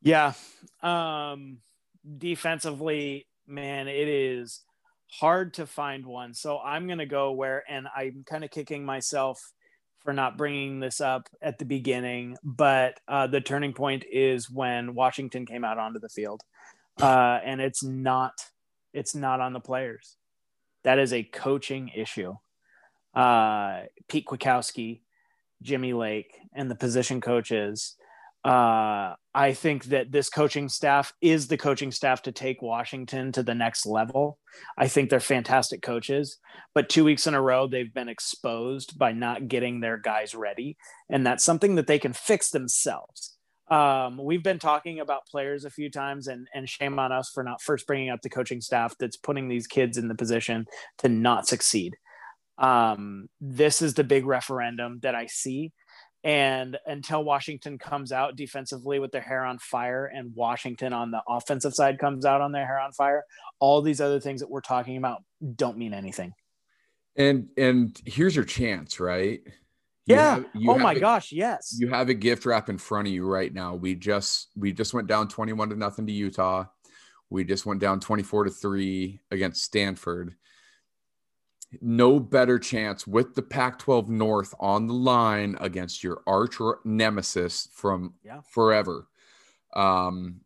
[0.02, 0.34] Yeah,
[0.84, 1.58] um,
[2.16, 4.62] defensively, man, it is
[5.10, 6.32] hard to find one.
[6.32, 9.40] So I'm going to go where, and I'm kind of kicking myself
[9.98, 14.94] for not bringing this up at the beginning, but uh, the turning point is when
[14.94, 16.42] Washington came out onto the field,
[17.02, 18.34] uh, and it's not
[18.92, 20.16] it's not on the players.
[20.84, 22.36] That is a coaching issue.
[23.16, 25.00] Uh, Pete Kwiatkowski,
[25.62, 27.96] Jimmy Lake, and the position coaches
[28.46, 33.42] uh, I think that this coaching staff is the coaching staff to take Washington to
[33.42, 34.38] the next level.
[34.78, 36.38] I think they're fantastic coaches,
[36.72, 40.76] but two weeks in a row, they've been exposed by not getting their guys ready.
[41.10, 43.36] And that's something that they can fix themselves.
[43.68, 47.42] Um, we've been talking about players a few times, and, and shame on us for
[47.42, 50.66] not first bringing up the coaching staff that's putting these kids in the position
[50.98, 51.96] to not succeed.
[52.58, 55.72] Um, this is the big referendum that I see
[56.26, 61.22] and until Washington comes out defensively with their hair on fire and Washington on the
[61.28, 63.24] offensive side comes out on their hair on fire,
[63.60, 65.22] all these other things that we're talking about
[65.54, 66.32] don't mean anything.
[67.14, 69.40] And and here's your chance, right?
[70.06, 70.34] You yeah.
[70.34, 71.76] Have, oh my a, gosh, yes.
[71.78, 73.76] You have a gift wrap in front of you right now.
[73.76, 76.64] We just we just went down 21 to nothing to Utah.
[77.30, 80.34] We just went down 24 to 3 against Stanford
[81.80, 87.68] no better chance with the Pac 12 North on the line against your arch nemesis
[87.72, 88.40] from yeah.
[88.50, 89.06] forever.
[89.74, 90.40] Um,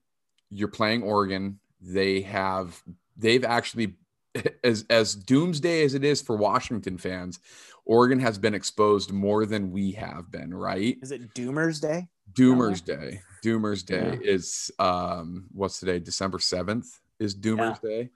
[0.51, 1.61] you're playing Oregon.
[1.81, 2.83] They have,
[3.17, 3.95] they've actually,
[4.65, 7.41] as, as doomsday as it is for Washington fans,
[7.85, 10.97] Oregon has been exposed more than we have been, right?
[11.03, 12.09] Is it Doomers Day?
[12.33, 13.23] Doomers Day.
[13.45, 14.31] Doomers Day yeah.
[14.31, 15.99] is, um, what's today?
[15.99, 16.87] December 7th
[17.19, 17.91] is Doomers yeah.
[17.91, 18.11] Day.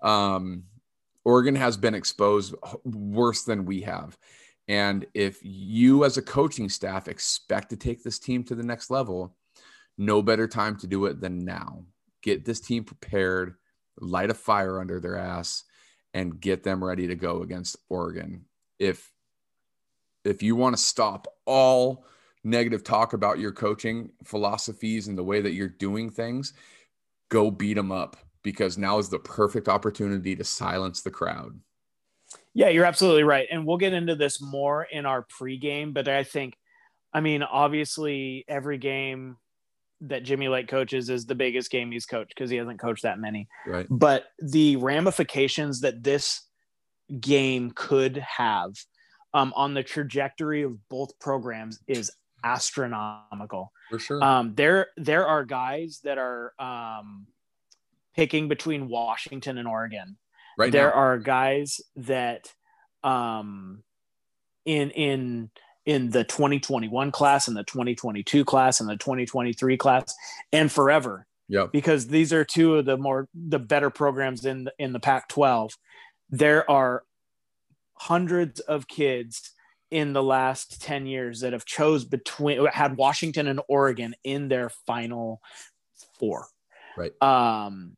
[0.00, 0.64] Um,
[1.28, 4.16] Oregon has been exposed worse than we have.
[4.66, 8.88] And if you, as a coaching staff, expect to take this team to the next
[8.88, 9.36] level,
[9.98, 11.84] no better time to do it than now.
[12.22, 13.56] Get this team prepared,
[14.00, 15.64] light a fire under their ass,
[16.14, 18.46] and get them ready to go against Oregon.
[18.78, 19.12] If
[20.24, 22.06] if you want to stop all
[22.42, 26.54] negative talk about your coaching philosophies and the way that you're doing things,
[27.28, 31.58] go beat them up because now is the perfect opportunity to silence the crowd.
[32.54, 33.46] Yeah, you're absolutely right.
[33.50, 36.54] And we'll get into this more in our pregame, but I think,
[37.12, 39.36] I mean, obviously, every game
[40.02, 43.18] that Jimmy Lake coaches is the biggest game he's coached because he hasn't coached that
[43.18, 43.48] many.
[43.66, 43.86] Right.
[43.88, 46.42] But the ramifications that this
[47.20, 48.72] game could have
[49.34, 52.10] um, on the trajectory of both programs is
[52.44, 53.72] astronomical.
[53.90, 54.22] For sure.
[54.22, 57.26] Um, there, there are guys that are um,
[58.18, 60.16] picking between Washington and Oregon.
[60.58, 60.72] Right.
[60.72, 60.94] There now.
[60.94, 62.52] are guys that
[63.04, 63.84] um
[64.64, 65.50] in in
[65.86, 70.16] in the 2021 class and the 2022 class and the 2023 class
[70.52, 71.28] and forever.
[71.48, 71.66] Yeah.
[71.72, 75.70] Because these are two of the more the better programs in the, in the Pac-12.
[76.28, 77.04] There are
[77.94, 79.52] hundreds of kids
[79.92, 84.70] in the last 10 years that have chose between had Washington and Oregon in their
[84.70, 85.40] final
[86.18, 86.48] four.
[86.96, 87.12] Right.
[87.22, 87.96] Um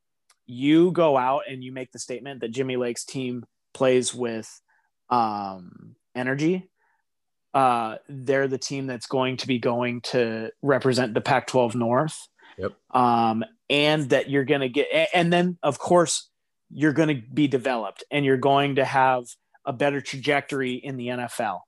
[0.51, 4.61] you go out and you make the statement that Jimmy Lake's team plays with
[5.09, 6.69] um, energy,
[7.55, 12.29] uh, they're the team that's going to be going to represent the Pac 12 North.
[12.59, 12.73] Yep.
[12.91, 16.29] Um, and that you're going to get, and then of course,
[16.73, 19.25] you're going to be developed and you're going to have
[19.65, 21.61] a better trajectory in the NFL.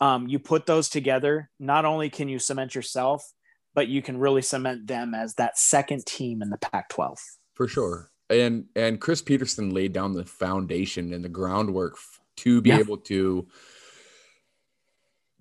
[0.00, 3.32] Um, you put those together, not only can you cement yourself,
[3.74, 7.18] but you can really cement them as that second team in the Pac 12.
[7.54, 11.96] For sure and and Chris Petersen laid down the foundation and the groundwork
[12.36, 12.78] to be yeah.
[12.78, 13.48] able to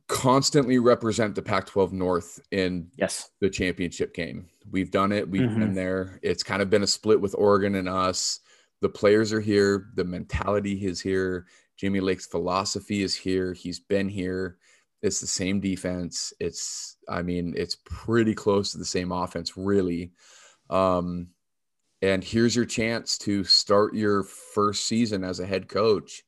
[0.07, 4.47] constantly represent the Pac-12 North in yes the championship game.
[4.71, 5.29] We've done it.
[5.29, 5.59] We've mm-hmm.
[5.59, 6.19] been there.
[6.21, 8.39] It's kind of been a split with Oregon and us.
[8.81, 9.89] The players are here.
[9.95, 11.47] The mentality is here.
[11.77, 13.53] Jimmy Lake's philosophy is here.
[13.53, 14.57] He's been here.
[15.01, 16.33] It's the same defense.
[16.39, 20.11] It's I mean it's pretty close to the same offense, really.
[20.69, 21.27] Um,
[22.01, 26.23] and here's your chance to start your first season as a head coach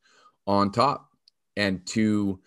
[0.47, 1.09] on top
[1.55, 2.39] and to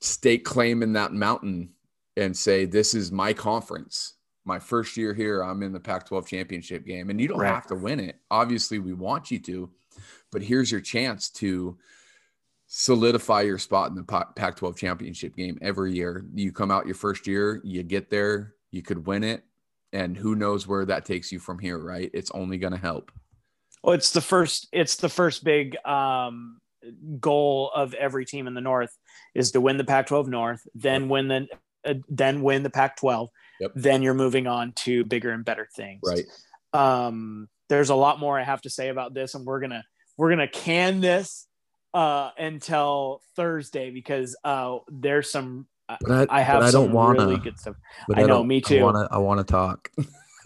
[0.00, 1.70] stake claim in that mountain
[2.16, 4.14] and say, This is my conference.
[4.44, 7.10] My first year here, I'm in the Pac 12 championship game.
[7.10, 7.54] And you don't right.
[7.54, 8.16] have to win it.
[8.30, 9.70] Obviously, we want you to,
[10.32, 11.78] but here's your chance to
[12.66, 16.24] solidify your spot in the Pac 12 championship game every year.
[16.34, 19.44] You come out your first year, you get there, you could win it,
[19.92, 22.10] and who knows where that takes you from here right?
[22.12, 23.10] It's only going to help.
[23.82, 26.60] Well it's the first it's the first big um,
[27.20, 28.96] goal of every team in the north
[29.34, 31.46] is to win the pac 12 north then win the
[31.84, 33.28] uh, then win the pac 12
[33.62, 33.72] yep.
[33.74, 36.00] then you're moving on to bigger and better things.
[36.04, 36.26] Right.
[36.72, 39.84] Um, there's a lot more I have to say about this, and we're gonna
[40.16, 41.46] we're gonna can this
[41.94, 45.66] uh, until Thursday because uh, there's some.
[46.00, 47.26] But I, I have I some don't wanna.
[47.26, 47.76] really good stuff.
[48.08, 48.80] but I know, don't- me too.
[48.80, 49.90] I wanna, I wanna talk.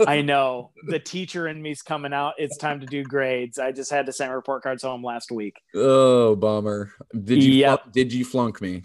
[0.06, 2.34] I know the teacher in me's coming out.
[2.36, 3.58] It's time to do grades.
[3.58, 5.54] I just had to send report cards home last week.
[5.74, 6.90] Oh, bummer.
[7.12, 7.80] Did you Yep.
[7.82, 8.82] flunk, did you flunk me?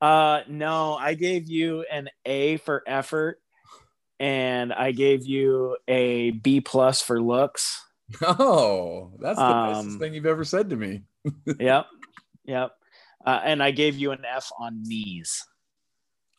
[0.00, 3.40] Uh, no, I gave you an A for effort,
[4.18, 7.80] and I gave you a B plus for looks.
[8.22, 11.02] Oh, that's the nicest Um, thing you've ever said to me.
[11.60, 11.86] yep,
[12.44, 12.72] yep.
[13.24, 15.44] Uh, and I gave you an F on knees.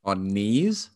[0.07, 0.89] On knees?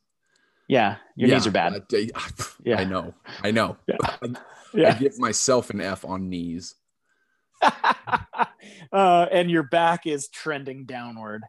[0.67, 1.73] Yeah, your Yeah, knees are bad.
[1.93, 2.29] I, I-
[2.63, 2.79] Yeah.
[2.79, 3.13] I know.
[3.43, 3.77] I know.
[3.87, 3.97] Yeah.
[4.03, 4.27] I
[4.73, 4.97] Yeah.
[4.97, 6.75] give myself an F on knees.
[7.61, 11.43] uh, and your back is trending downward.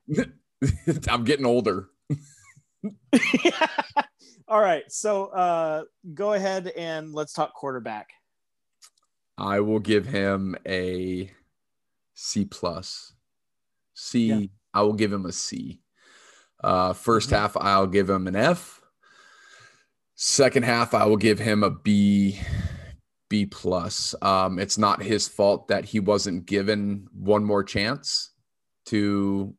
[1.08, 1.88] I'm getting older.
[4.48, 8.10] All right, so uh, go ahead and let's talk quarterback.
[9.38, 11.30] I will give him a
[12.14, 13.14] C plus.
[13.94, 14.26] C.
[14.26, 14.46] Yeah.
[14.74, 15.80] I will give him a C.
[16.62, 17.32] Uh, 1st Mhm.
[17.32, 18.80] half, I'll give him an F.
[20.14, 22.38] Second half, I will give him a B.
[23.28, 24.14] B plus.
[24.20, 28.30] Um, it's not his fault that he wasn't given one more chance
[28.86, 29.54] to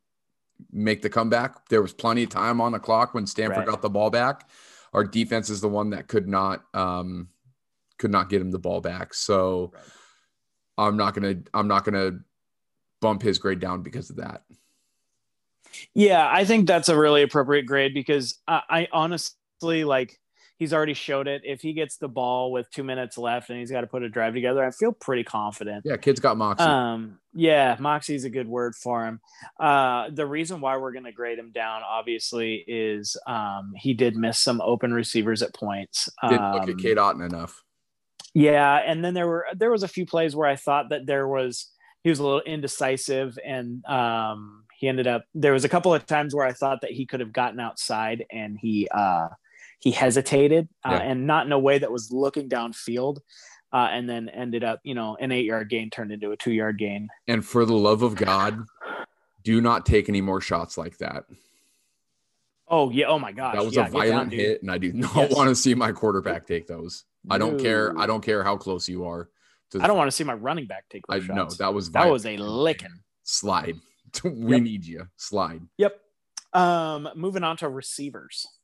[0.71, 1.67] make the comeback.
[1.69, 3.67] There was plenty of time on the clock when Stanford Right.
[3.67, 4.47] got the ball back.
[4.93, 7.29] Our defense is the one that could not um,
[7.97, 9.13] could not get him the ball back.
[9.13, 9.83] So Right.
[10.77, 12.19] I'm not gonna I'm not gonna
[13.01, 14.43] bump his grade down because of that.
[15.93, 20.19] Yeah, I think that's a really appropriate grade because I, I honestly like
[20.57, 21.41] he's already showed it.
[21.45, 24.09] If he gets the ball with two minutes left and he's got to put a
[24.09, 25.83] drive together, I feel pretty confident.
[25.85, 26.63] Yeah, kid's got moxie.
[26.65, 29.19] Um, yeah, Moxie's a good word for him.
[29.59, 34.15] Uh, the reason why we're going to grade him down, obviously, is um, he did
[34.15, 36.07] miss some open receivers at points.
[36.29, 37.63] Didn't look Um, at Cade Otton enough.
[38.35, 41.27] yeah, and then there were there was a few plays where I thought that there
[41.27, 41.71] was
[42.03, 45.25] he was a little indecisive, and um, he ended up.
[45.33, 48.25] There was a couple of times where I thought that he could have gotten outside,
[48.31, 49.29] and he uh,
[49.79, 50.97] he hesitated, uh, Yeah.
[50.99, 53.17] and not in a way that was looking downfield,
[53.71, 56.51] uh, and then ended up, you know, an eight yard gain turned into a two
[56.53, 57.09] yard gain.
[57.27, 58.63] And for the love of God,
[59.43, 61.25] do not take any more shots like that.
[62.67, 63.05] Oh yeah!
[63.07, 63.55] Oh my gosh!
[63.55, 65.35] that was yeah, a get down, violent hit, and I do not Yes.
[65.35, 67.03] want to see my quarterback take those.
[67.29, 67.97] I don't care.
[67.97, 69.29] I don't care how close you are.
[69.71, 71.57] To I don't want to see my running back take I those know shots.
[71.57, 72.89] that was that was a licking.
[73.23, 73.75] slide.
[74.23, 74.61] we Yep.
[74.61, 75.07] need you.
[75.17, 75.61] Slide.
[75.77, 75.99] Yep.
[76.53, 78.47] Um, moving on to receivers.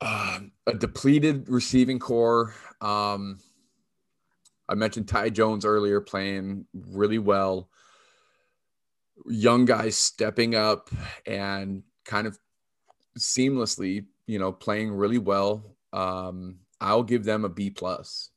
[0.00, 2.54] Um, a depleted receiving core.
[2.80, 3.40] Um,
[4.68, 7.68] I mentioned Ty Jones earlier playing really well.
[9.26, 10.90] Young guys stepping up
[11.26, 12.38] and kind of
[13.18, 15.76] seamlessly, you know, playing really well.
[15.92, 18.30] Um, I'll give them a B plus.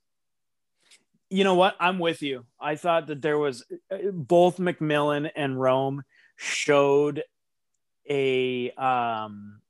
[1.32, 1.76] You know what?
[1.80, 2.46] I'm with you.
[2.60, 6.04] I thought that there was uh, both McMillan and Rome
[6.36, 7.24] showed
[8.10, 9.62] a um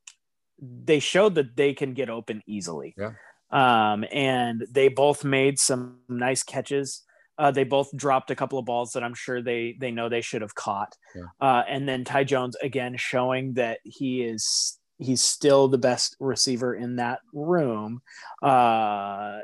[0.59, 2.95] they showed that they can get open easily.
[2.97, 3.11] Yeah.
[3.51, 7.03] Um and they both made some nice catches.
[7.37, 10.21] Uh, they both dropped a couple of balls that I'm sure they they know they
[10.21, 10.95] should have caught.
[11.15, 11.23] Yeah.
[11.39, 16.75] Uh, and then Ty Jones again showing that he is he's still the best receiver
[16.75, 18.01] in that room.
[18.41, 19.39] Uh,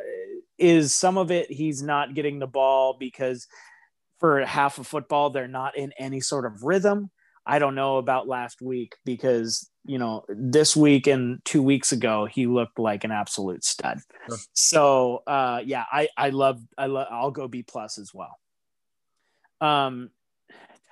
[0.58, 3.48] is some of it he's not getting the ball because
[4.20, 7.10] for half of football they're not in any sort of rhythm.
[7.46, 12.26] I don't know about last week because you know this week and two weeks ago
[12.26, 14.00] he looked like an absolute stud.
[14.28, 14.38] Sure.
[14.54, 18.38] So uh, yeah, I I love I love I'll go B plus as well.
[19.62, 20.12] Um,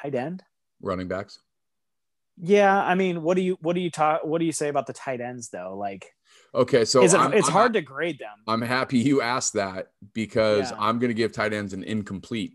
[0.01, 0.43] tight end.
[0.81, 1.39] Running backs.
[2.37, 4.87] Yeah, I mean, what do you what do you talk what do you say about
[4.87, 5.75] the tight ends though?
[5.77, 6.13] Like,
[6.55, 8.37] Okay, so is it, I'm- it's I'm hard to grade them.
[8.47, 10.77] I'm happy you asked that because Yeah.
[10.79, 12.53] I'm going to give tight ends an incomplete.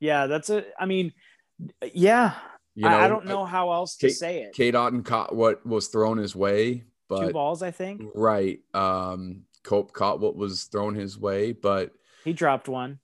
[0.00, 0.64] Yeah, that's a.
[0.80, 1.12] I mean,
[1.92, 2.34] yeah,
[2.74, 4.52] You know, I, I don't know how else to Cade- say it.
[4.54, 9.42] Cade Otton caught what was thrown his way, but Two balls, I think right, um,
[9.64, 11.90] Culp caught what was thrown his way, but
[12.24, 13.00] he dropped one.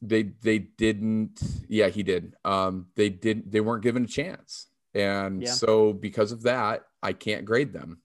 [0.00, 1.42] they they didn't.
[1.68, 2.34] Yeah, he did.
[2.44, 3.50] Um, they did.
[3.52, 5.50] They weren't given a chance, and Yeah.
[5.52, 8.00] so because of that, I can't grade them.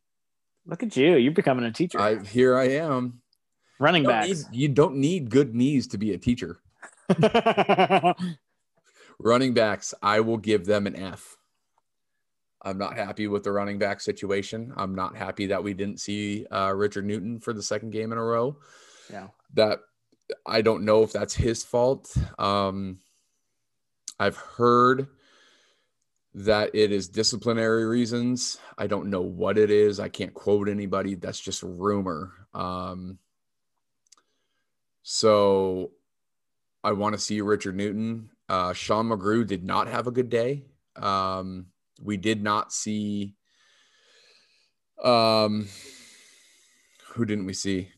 [0.69, 1.99] Look at you, you're becoming a teacher.
[1.99, 3.21] I here I am.
[3.79, 6.59] Running need, you don't need good knees to be a teacher.
[9.19, 11.37] Running backs, I will give them an F.
[12.61, 14.73] I'm not happy with the running back situation.
[14.75, 18.17] I'm not happy that we didn't see uh, Richard Newton for the second game in
[18.17, 18.57] a row.
[19.09, 19.79] yeah, That
[20.45, 22.13] I don't know if that's his fault.
[22.37, 22.99] Um,
[24.19, 25.07] I've heard
[26.35, 28.59] that it is disciplinary reasons.
[28.77, 29.99] I don't know what it is.
[29.99, 31.15] I can't quote anybody.
[31.15, 32.31] That's just rumor.
[32.53, 33.17] Um,
[35.01, 35.91] So
[36.83, 38.29] I want to see Richard Newton.
[38.47, 40.65] Uh, Sean McGrew did not have a good day.
[40.95, 41.67] Um,
[42.01, 43.35] we did not see.
[45.03, 45.67] Um,
[47.09, 47.89] who didn't we see?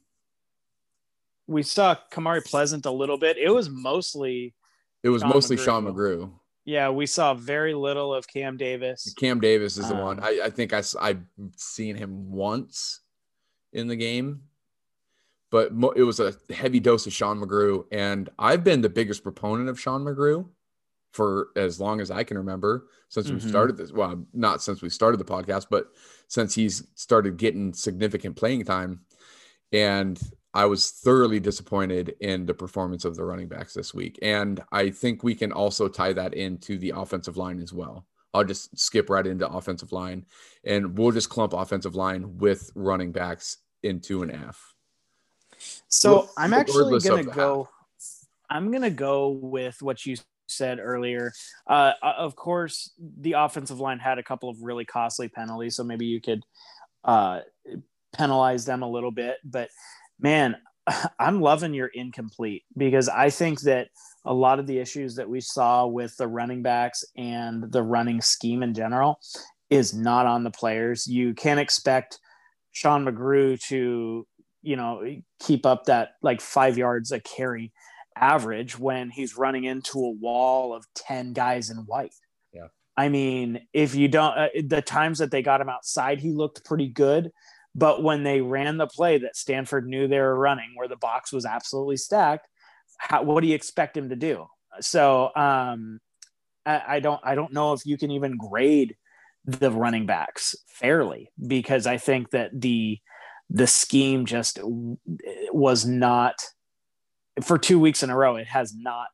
[1.47, 3.37] We saw Kamari Pleasant a little bit.
[3.37, 4.53] It was mostly.
[5.03, 5.65] It was Sean mostly McGrew.
[5.65, 6.31] Sean McGrew.
[6.65, 9.13] Yeah, we saw very little of Cam Davis.
[9.17, 10.19] Cam Davis is the Um, one.
[10.19, 11.23] I, I think I, I've
[11.55, 12.99] seen him once
[13.73, 14.41] in the game,
[15.49, 17.85] but mo- it was a heavy dose of Sean McGrew.
[17.91, 20.47] And I've been the biggest proponent of Sean McGrew
[21.13, 23.33] for as long as I can remember since Mhm.
[23.43, 23.91] we started this.
[23.91, 25.87] Well, not since we started the podcast, but
[26.27, 29.01] since he's started getting significant playing time.
[29.73, 30.21] And
[30.53, 34.19] I was thoroughly disappointed in the performance of the running backs this week.
[34.21, 38.05] And I think we can also tie that into the offensive line as well.
[38.33, 40.25] I'll just skip right into offensive line
[40.63, 44.73] and we'll just clump offensive line with running backs into an F.
[45.87, 47.69] So I'm actually gonna go.
[48.49, 50.15] I'm gonna go with what you
[50.47, 51.33] said earlier.
[51.67, 56.05] Uh, of course, the offensive line had a couple of really costly penalties, so maybe
[56.05, 56.43] you could
[57.03, 57.41] uh,
[58.13, 59.37] penalize them a little bit.
[59.43, 59.69] But
[60.21, 60.55] man,
[61.19, 63.89] I'm loving your incomplete because I think that
[64.25, 68.21] a lot of the issues that we saw with the running backs and the running
[68.21, 69.19] scheme in general
[69.69, 71.07] is not on the players.
[71.07, 72.19] You can't expect
[72.71, 74.27] Sean McGrew to,
[74.61, 75.03] you know,
[75.39, 77.71] keep up that like five yards a carry
[78.15, 82.13] average when he's running into a wall of 10 guys in white.
[82.53, 82.67] Yeah.
[82.97, 86.65] I mean, if you don't, uh, the times that they got him outside, he looked
[86.65, 87.31] pretty good.
[87.73, 91.31] But when they ran the play that Stanford knew they were running, where the box
[91.31, 92.47] was absolutely stacked,
[92.97, 94.45] how, what do you expect him to do?
[94.81, 95.99] So um,
[96.65, 98.95] I, I don't, I don't know if you can even grade
[99.45, 102.99] the running backs fairly because I think that the
[103.49, 104.59] the scheme just
[105.51, 106.35] was not
[107.41, 108.37] for two weeks in a row.
[108.37, 109.07] It has not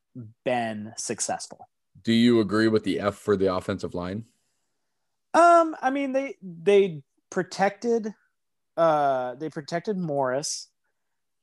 [0.46, 1.68] been successful.
[2.04, 4.26] Do you agree with the F for the offensive line?
[5.34, 8.14] Um, I mean they they protected
[8.78, 10.70] uh they protected Morris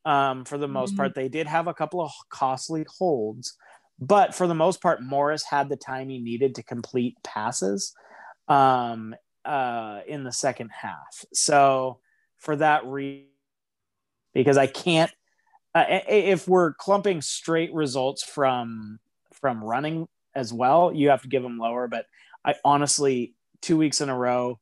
[0.04, 1.14] um for the most part.
[1.14, 3.56] They did have a couple of costly holds,
[3.98, 7.94] but for the most part, Morris had the time he needed to complete passes
[8.48, 9.14] um
[9.44, 11.24] uh in the second half.
[11.32, 11.98] So
[12.38, 13.28] for that reason
[14.34, 15.10] because I can't
[15.74, 19.00] uh, if we're clumping straight results from
[19.32, 21.88] from running as well, you have to give them lower.
[21.88, 22.06] But
[22.44, 24.60] I honestly, two weeks in a row,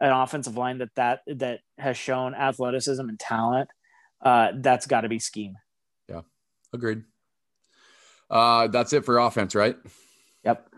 [0.00, 3.68] an offensive line that that that has shown athleticism and talent,
[4.22, 5.56] uh, that's got to be scheme.
[6.08, 6.22] Yeah,
[6.72, 7.02] agreed.
[8.30, 9.76] Uh, that's it for offense, right?
[10.44, 10.68] Yep.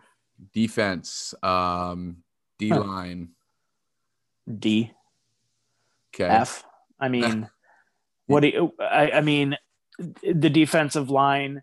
[0.52, 2.18] Defense, um,
[2.58, 3.30] D line.
[4.58, 4.92] D
[6.14, 6.24] Okay.
[6.24, 6.64] F.
[6.98, 7.48] I mean,
[8.26, 8.74] what do you?
[8.80, 9.56] I, I mean,
[9.98, 11.62] the defensive line.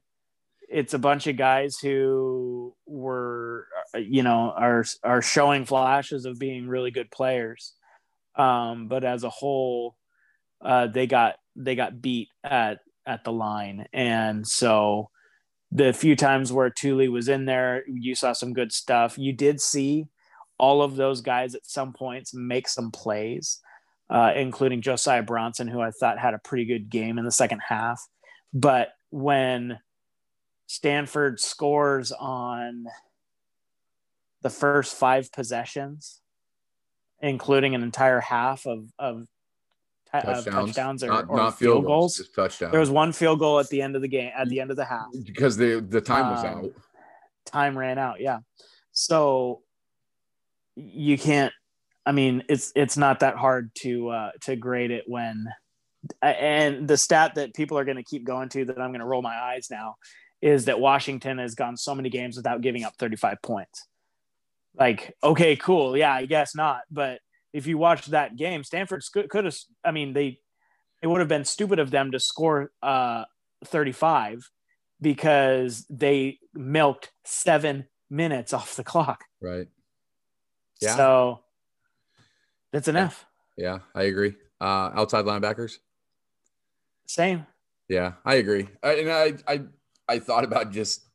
[0.70, 6.68] It's a bunch of guys who were, you know, are are showing flashes of being
[6.68, 7.74] really good players,
[8.36, 9.96] um, but as a whole,
[10.62, 15.10] uh, they got they got beat at at the line, and so
[15.72, 19.18] the few times where Tuli was in there, you saw some good stuff.
[19.18, 20.08] You did see
[20.58, 23.62] all of those guys at some points make some plays
[24.10, 27.62] uh, including Josiah Bronson, who I thought had a pretty good game in the second
[27.68, 28.02] half.
[28.54, 29.80] But when
[30.68, 32.86] Stanford scores on
[34.48, 36.22] the first five possessions,
[37.22, 39.28] including an entire half of, of, of
[40.12, 42.18] Touchdowns, touchdowns or, not, or not field goals.
[42.18, 42.72] just touchdowns.
[42.72, 44.78] There was one field goal at the end of the game, at the end of
[44.78, 46.72] the half because the the time was Um, out.
[47.46, 48.40] time ran out yeah
[48.92, 49.62] so
[50.76, 51.54] you can't
[52.06, 55.48] i mean it's it's not that hard to uh to grade it when
[56.22, 59.06] and the stat that people are going to keep going to that i'm going to
[59.06, 59.96] roll my eyes now
[60.42, 63.88] is that washington has gone so many games without giving up 35 points
[64.78, 67.20] like okay cool yeah i guess not but
[67.54, 70.40] if you watch that game stanford could have i mean they
[71.02, 73.24] it would have been stupid of them to score uh
[73.66, 74.50] 35
[75.02, 79.26] because they milked seven minutes off the clock.
[79.42, 79.68] Right.
[80.82, 80.96] Yeah.
[80.96, 81.44] So
[82.72, 83.26] that's enough
[83.58, 83.74] Yeah.
[83.74, 84.36] Yeah, I agree.
[84.62, 85.78] Uh, outside linebackers.
[87.08, 87.46] Same.
[87.90, 88.68] Yeah, I agree.
[88.84, 89.62] I, and I, I,
[90.08, 91.07] I thought about just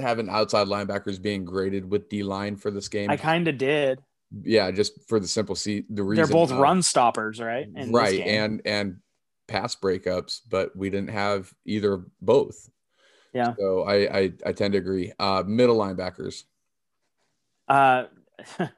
[0.00, 3.10] having outside linebackers being graded with D line for this game.
[3.10, 4.00] I kind of did.
[4.42, 7.66] yeah, just for the simple see the reason They're both of- run stoppers, right?
[7.66, 8.96] in this right, and and
[9.48, 12.70] pass breakups, but we didn't have either both.
[13.32, 13.54] Yeah.
[13.58, 15.12] So I I, I tend to agree.
[15.18, 16.44] Uh, middle linebackers.
[17.68, 18.04] Uh,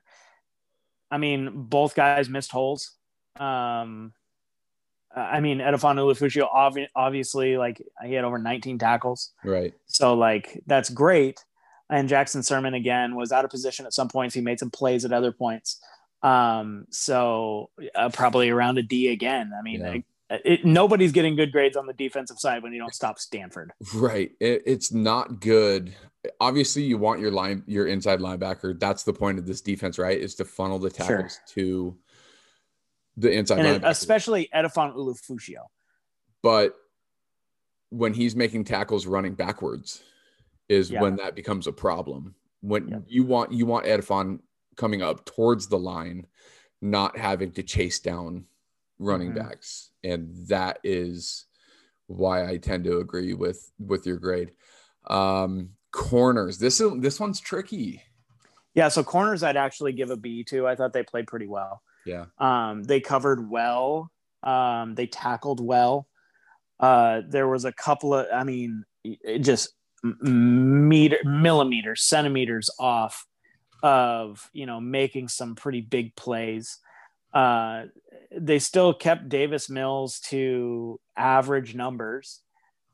[1.10, 2.92] I mean, both guys missed holes.
[3.38, 4.12] Um,
[5.14, 9.32] I mean, Edefuan obvi- obviously, like he had over 19 tackles.
[9.44, 9.74] Right.
[9.86, 11.44] So, like, that's great.
[11.90, 14.34] And Jackson Sirmon, again, was out of position at some points.
[14.34, 15.80] He made some plays at other points.
[16.22, 19.52] Um, so, uh, probably around a D again.
[19.58, 19.92] I mean, Yeah.
[20.30, 23.72] it, it, nobody's getting good grades on the defensive side when you don't stop Stanford.
[23.94, 24.30] Right.
[24.40, 25.94] It, it's not good.
[26.40, 28.78] Obviously, you want your line, your inside linebacker.
[28.78, 30.16] That's the point of this defense, right?
[30.18, 31.06] Is to funnel the Sure.
[31.18, 31.96] tackles to
[33.16, 35.66] the inside And especially Edefuan Ulofoshio.
[36.42, 36.74] but
[37.90, 40.02] when he's making tackles running backwards
[40.68, 41.02] is Yeah.
[41.02, 42.34] when that becomes a problem.
[42.62, 42.98] When Yeah.
[43.06, 44.40] you want you want Edefuan
[44.76, 46.26] coming up towards the line,
[46.80, 48.46] not having to chase down
[48.98, 49.36] running Mhm.
[49.36, 51.46] backs, and that is
[52.06, 54.52] why I tend to agree with with your grade.
[55.06, 56.58] Um, corners.
[56.58, 58.02] This is this one's tricky.
[58.74, 60.66] Yeah, so corners I'd actually give a B to.
[60.66, 61.82] I thought they played pretty well.
[62.06, 62.26] Yeah.
[62.38, 64.10] Um, they covered well.
[64.42, 66.08] Um, they tackled well.
[66.80, 68.84] Uh, there was a couple of, I mean,
[69.40, 69.74] just
[70.20, 73.24] meter, millimeters, centimeters off
[73.82, 76.78] of, you know, making some pretty big plays.
[77.32, 77.84] Uh,
[78.36, 82.40] they still kept Davis Mills to average numbers,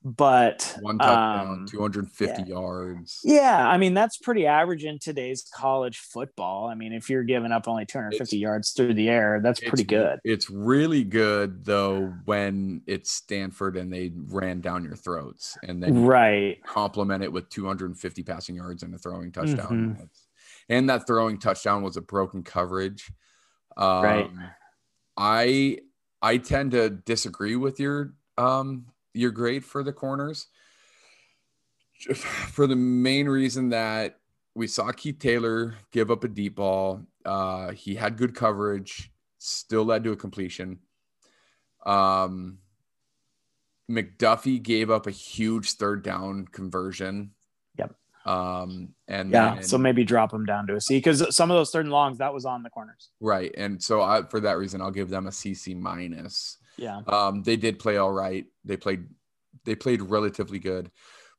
[0.05, 2.47] but One touchdown, um, 250 yeah.
[2.49, 3.21] yards.
[3.25, 6.69] yeah, I mean that's pretty average in today's college football.
[6.69, 9.85] I mean, if you're giving up only 250 It's- yards through the air, that's pretty
[9.85, 10.21] good.
[10.25, 16.05] It's really good though when it's Stanford and they ran down your throats and then
[16.05, 16.63] Right.
[16.65, 19.97] complement it with 250 passing yards and a throwing touchdown.
[19.99, 20.09] Mhm.
[20.71, 23.11] And that throwing touchdown was a broken coverage.
[23.77, 24.31] Um, Right.
[25.17, 25.79] I
[26.23, 30.47] I tend to disagree with your um your grade for the corners
[32.15, 34.19] for the main reason that
[34.55, 37.03] we saw Keith Taylor give up a deep ball.
[37.25, 40.79] Uh, he had good coverage, still led to a completion.
[41.87, 42.59] Um,
[43.91, 47.31] McDuffie gave up a huge third down conversion.
[47.79, 47.95] Yep.
[48.27, 49.55] Um, and Yeah.
[49.55, 51.93] then- so maybe drop them down to a C because some of those third and
[51.93, 53.11] longs that was on the corners.
[53.21, 56.59] right, and so I for that reason I'll give them a CC minus.
[56.79, 57.01] Yeah.
[57.07, 58.47] Um, they did play all right.
[58.64, 59.07] They played
[59.64, 60.91] they played relatively good,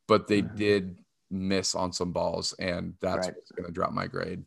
[0.07, 0.55] but they Mhm.
[0.55, 0.99] did
[1.31, 3.35] miss on some balls, and that's Right.
[3.35, 4.45] what's going to drop my grade.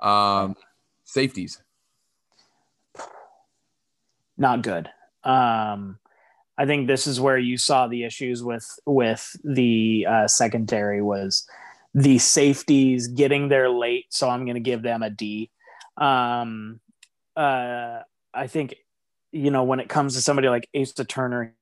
[0.00, 0.56] Um,
[1.04, 1.62] safeties.
[4.36, 4.90] Not good.
[5.24, 5.98] Um,
[6.58, 11.46] I think this is where you saw the issues with with the uh, secondary was
[11.94, 14.06] the safeties getting there late.
[14.10, 15.50] So I'm going to give them a D.
[15.96, 16.80] Um,
[17.36, 18.00] uh,
[18.34, 18.74] I think
[19.32, 21.54] you know when it comes to somebody like Asa Turner,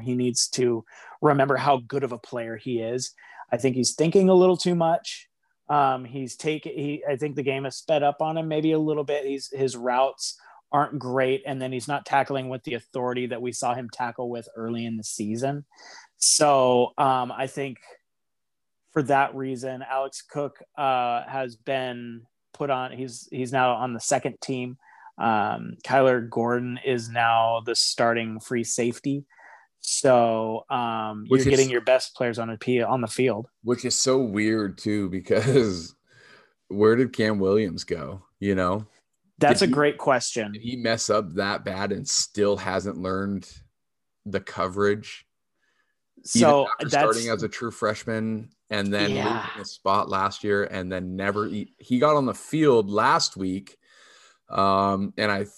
[0.00, 0.84] he needs to
[1.20, 3.12] remember how good of a player he is.
[3.52, 5.28] I think he's thinking a little too much.
[5.68, 6.72] Um, he's taken.
[6.72, 9.26] He, I think the game has sped up on him maybe a little bit.
[9.26, 10.38] He's his routes
[10.72, 14.28] aren't great, and then he's not tackling with the authority that we saw him tackle
[14.28, 15.64] with early in the season.
[16.16, 17.78] So um, I think
[18.92, 22.22] for that reason, Alex Cook uh, has been
[22.52, 22.92] put on.
[22.92, 24.78] He's he's now on the second team.
[25.18, 29.24] Um, Kyler Gordon is now the starting free safety.
[29.80, 33.48] So um, you're is- getting your best players on the on the field.
[33.62, 35.94] which is so weird too because
[36.68, 38.22] where did Cam Williams go?
[38.40, 38.86] You know,
[39.38, 40.54] That's Did a he- great question.
[40.60, 43.50] he mess up that bad and still hasn't learned
[44.26, 45.24] the coverage?
[46.24, 49.24] So starting as a true freshman and then Yeah.
[49.46, 53.36] losing a spot last year and then never he, he got on the field last
[53.36, 53.76] week.
[54.50, 55.50] Um, and I th-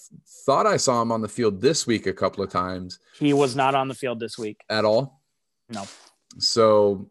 [0.45, 3.55] thought I saw him on the field this week a couple of times he was
[3.55, 4.61] not on the field this week.
[4.69, 5.21] at all.
[5.69, 5.85] No.
[6.39, 7.09] So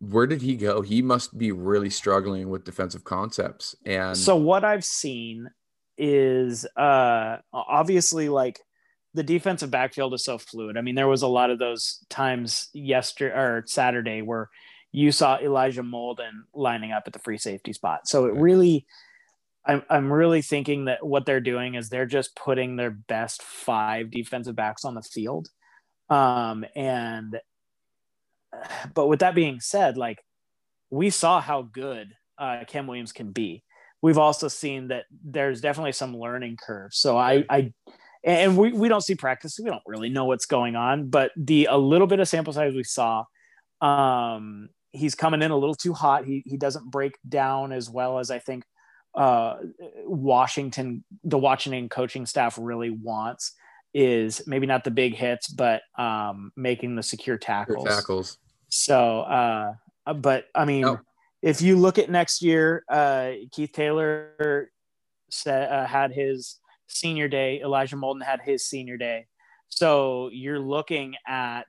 [0.00, 0.82] where did he go?
[0.82, 3.74] He must be really struggling with defensive concepts.
[3.86, 5.48] And so what I've seen
[5.98, 8.58] is uh obviously like
[9.14, 10.76] the defensive backfield is so fluid.
[10.76, 14.48] I mean, there was a lot of those times yesterday or Saturday where
[14.90, 18.08] you saw Elijah Molden lining up at the free safety spot.
[18.08, 18.86] So it really
[19.64, 24.10] I'm I'm really thinking that what they're doing is they're just putting their best five
[24.10, 25.48] defensive backs on the field.
[26.10, 27.40] Um and
[28.94, 30.18] but with that being said, like
[30.90, 33.64] we saw how good uh, Cam Williams can be.
[34.02, 36.92] We've also seen that there's definitely some learning curve.
[36.92, 37.72] So I, I,
[38.24, 39.58] and we, we don't see practice.
[39.62, 42.74] We don't really know what's going on, but the, a little bit of sample size
[42.74, 43.24] we saw,
[43.80, 46.26] um, he's coming in a little too hot.
[46.26, 48.64] He, he doesn't break down as well as I think
[49.14, 49.56] uh,
[50.04, 53.52] Washington, the Washington coaching staff really wants
[53.94, 57.86] is maybe not the big hits, but um, making the secure tackles.
[57.86, 58.38] tackles.
[58.70, 59.74] So, uh,
[60.14, 61.00] but I mean, No.
[61.42, 64.70] if you look at next year, uh, Keith Taylor
[65.30, 66.58] said, uh, had his
[66.88, 67.60] senior day.
[67.60, 69.26] Elijah Molden had his senior day.
[69.68, 71.66] So you're looking at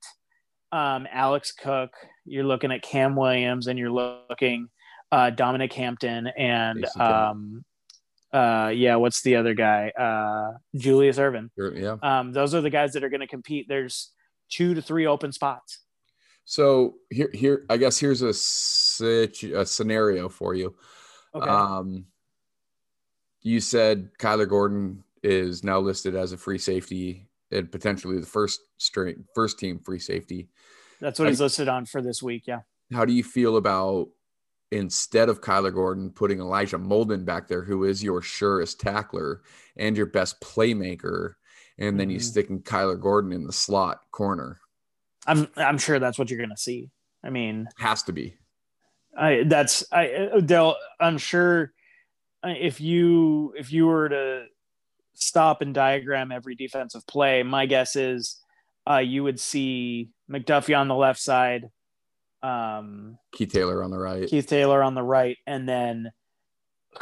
[0.72, 1.91] um, Alex Cook,
[2.26, 4.70] you're looking at Cam Williams, and you're looking
[5.14, 7.64] uh, Dominic Hampton and um,
[8.34, 9.89] uh, yeah, what's the other guy?
[9.89, 11.51] Uh, Julius Irvin.
[11.55, 11.97] Yeah.
[12.01, 13.68] Um, those are the guys that are going to compete.
[13.70, 14.11] There's
[14.49, 15.82] two to three open spots.
[16.45, 20.74] So here, here, I guess here's a, situ- a scenario for you.
[21.36, 21.47] Okay.
[21.47, 22.05] Um,
[23.43, 28.61] you said Kyler Gordon is now listed as a free safety and potentially the first
[28.80, 30.49] string, first team free safety.
[30.99, 32.47] That's what he's listed on for this week.
[32.47, 32.61] Yeah.
[32.91, 34.07] How do you feel about
[34.74, 39.42] instead of Kyler Gordon putting Elijah Molden back there, who is your surest tackler
[39.78, 41.34] and your best playmaker,
[41.78, 42.16] and then mm-hmm.
[42.16, 44.60] you sticking Kyler Gordon in the slot corner?
[45.26, 46.90] I'm I'm sure that's what you're going to see.
[47.24, 48.36] I mean, has to be.
[49.18, 51.72] I that's I they'll I'm sure
[52.44, 54.46] if you if you were to
[55.14, 58.42] stop and diagram every defensive play, my guess is
[58.90, 61.70] uh, you would see McDuffie on the left side,
[62.44, 66.12] um, Keith Taylor on the right, Keith Taylor on the right, and then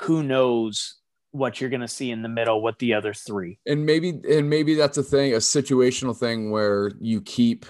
[0.01, 0.95] who knows
[1.31, 3.59] what you're going to see in the middle with the other three.
[3.65, 7.65] And maybe and maybe that's a thing, a situational thing where you keep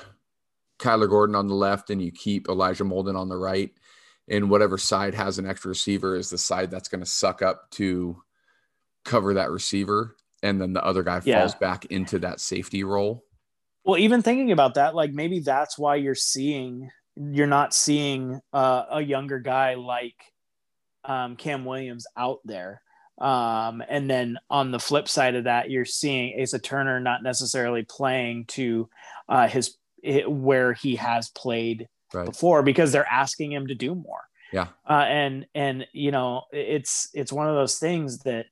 [0.79, 3.71] Kyler Gordon on the left and you keep Elijah Molden on the right.
[4.27, 7.69] And whatever side has an extra receiver is the side that's going to suck up
[7.71, 8.21] to
[9.05, 10.15] cover that receiver.
[10.41, 11.39] And then the other guy yeah.
[11.39, 13.25] falls back into that safety role.
[13.83, 18.85] Well, even thinking about that, like maybe that's why you're seeing, you're not seeing uh,
[18.91, 20.15] a younger guy like
[21.03, 22.81] um, Cam Williams out there.
[23.19, 27.85] Um, and then on the flip side of that, you're seeing Asa Turner not necessarily
[27.87, 28.89] playing to
[29.29, 29.75] uh, his
[30.25, 32.25] where he has played right.
[32.25, 34.21] before because they're asking him to do more.
[34.51, 34.67] Yeah.
[34.89, 38.47] Uh, and and you know it's it's one of those things that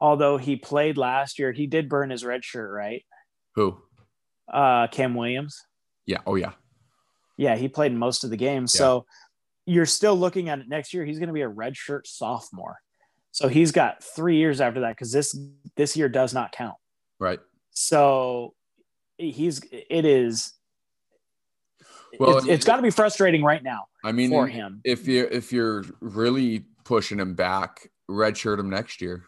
[0.00, 3.04] although he played last year, he did burn his red shirt, right?
[3.54, 3.78] Who?
[4.52, 5.62] Uh, Cam Williams.
[6.06, 6.18] Yeah.
[6.26, 6.52] Oh yeah.
[7.36, 8.74] Yeah, he played most of the games.
[8.74, 8.78] Yeah.
[8.78, 9.06] So
[9.66, 11.04] you're still looking at it next year.
[11.04, 12.78] He's going to be a red shirt sophomore.
[13.32, 15.36] So he's got three years after that because this
[15.76, 16.76] this year does not count.
[17.18, 17.40] Right.
[17.72, 18.54] So
[19.18, 20.52] he's it is
[22.18, 25.28] well it's, it's got to be frustrating right now i mean for him if you
[25.30, 29.24] if you're really pushing him back redshirt him next year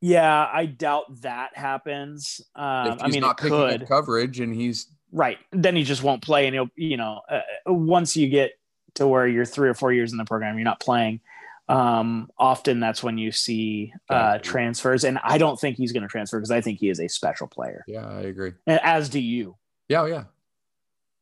[0.00, 5.76] yeah i doubt that happens um i mean it could coverage and he's right then
[5.76, 8.52] he just won't play and he'll you know uh, once you get
[8.94, 11.20] to where you're three or four years in the program you're not playing
[11.68, 16.08] um, often that's when you see uh, transfers, and I don't think he's going to
[16.08, 17.84] transfer because I think he is a special player.
[17.86, 18.52] Yeah, I agree.
[18.66, 19.56] As do you.
[19.88, 20.24] Yeah, oh, yeah.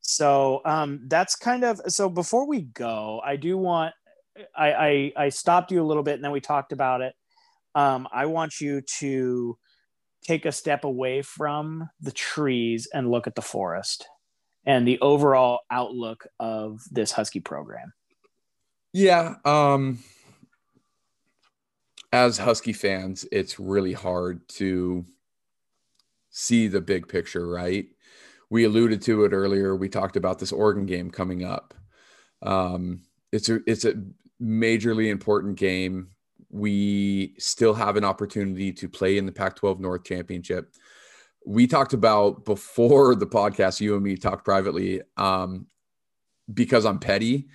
[0.01, 2.09] So um, that's kind of so.
[2.09, 3.93] Before we go, I do want
[4.55, 7.13] I, I I stopped you a little bit, and then we talked about it.
[7.75, 9.57] Um, I want you to
[10.23, 14.07] take a step away from the trees and look at the forest
[14.65, 17.93] and the overall outlook of this Husky program.
[18.93, 19.35] Yeah.
[19.45, 19.99] Um,
[22.13, 25.05] as Husky fans, it's really hard to
[26.29, 27.85] see the big picture, right?
[28.49, 29.75] We alluded to it earlier.
[29.75, 31.73] We talked about this Oregon game coming up.
[32.41, 33.93] Um, it's a it's a
[34.41, 36.09] majorly important game.
[36.51, 40.73] We still have an opportunity to play in the Pac-12 North Championship.
[41.45, 43.79] We talked about before the podcast.
[43.79, 45.01] You and me talked privately.
[45.17, 45.67] Um,
[46.53, 47.47] because I'm petty,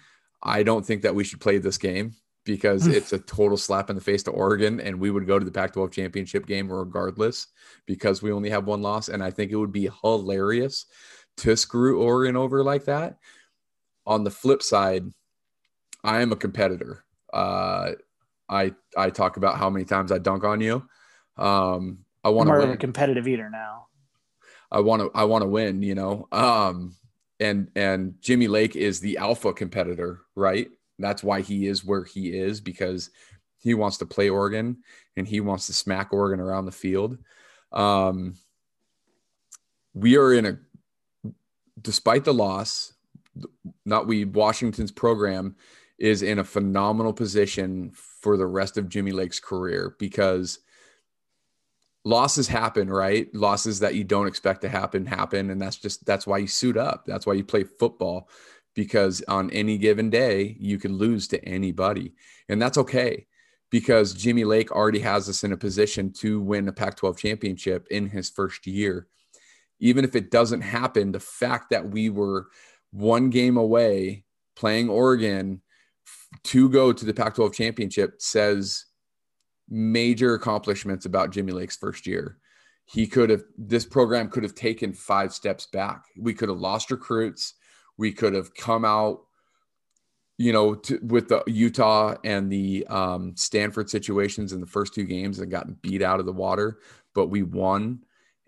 [0.42, 3.96] I don't think that we should play this game because it's a total slap in
[3.96, 7.48] the face to Oregon, and we would go to the Pac 12 championship game regardless
[7.86, 9.08] because we only have one loss.
[9.08, 10.86] And I think it would be hilarious
[11.38, 13.18] to screw Oregon over like that.
[14.06, 15.04] On the flip side,
[16.04, 17.04] I am a competitor.
[17.32, 17.92] Uh,
[18.48, 20.86] I I talk about how many times I dunk on you.
[21.36, 23.86] Um, I want to a competitive eater now.
[24.70, 25.82] I want to I want to win.
[25.82, 26.28] You know.
[26.32, 26.94] Um,
[27.40, 30.68] and and Jimmy Lake is the alpha competitor, right?
[30.98, 33.10] That's why he is where he is because
[33.58, 34.78] he wants to play Oregon
[35.16, 37.18] and he wants to smack Oregon around the field.
[37.72, 38.36] Um,
[39.92, 40.58] we are in a,
[41.80, 42.92] despite the loss,
[43.84, 45.56] not we, Washington's program
[45.98, 50.58] is in a phenomenal position for the rest of Jimmy Lake's career because
[52.04, 53.34] losses happen, right?
[53.34, 55.50] Losses that you don't expect to happen happen.
[55.50, 57.04] And that's just, that's why you suit up.
[57.06, 58.28] That's why you play football
[58.76, 62.12] because on any given day you can lose to anybody
[62.48, 63.26] and that's okay
[63.70, 68.08] because Jimmy Lake already has us in a position to win a Pac-12 championship in
[68.08, 69.08] his first year
[69.80, 72.48] even if it doesn't happen the fact that we were
[72.92, 74.24] one game away
[74.54, 75.60] playing Oregon
[76.44, 78.86] to go to the Pac-12 championship says
[79.68, 82.38] major accomplishments about Jimmy Lake's first year
[82.86, 86.04] he could have this program could have taken five steps back.
[86.16, 87.54] We could have lost recruits.
[87.98, 89.22] We could have come out,
[90.38, 95.04] you know, to, with the Utah and the um, Stanford situations in the first two
[95.04, 96.78] games and gotten beat out of the water,
[97.12, 98.04] but we won,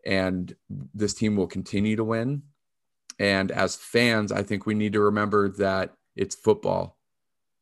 [0.07, 0.55] and
[0.95, 2.43] this team will continue to win.
[3.19, 6.98] And as fans, I think we need to remember that it's football,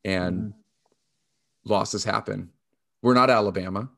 [0.06, 1.70] and mm-hmm.
[1.70, 2.50] losses happen.
[3.02, 3.90] We're not Alabama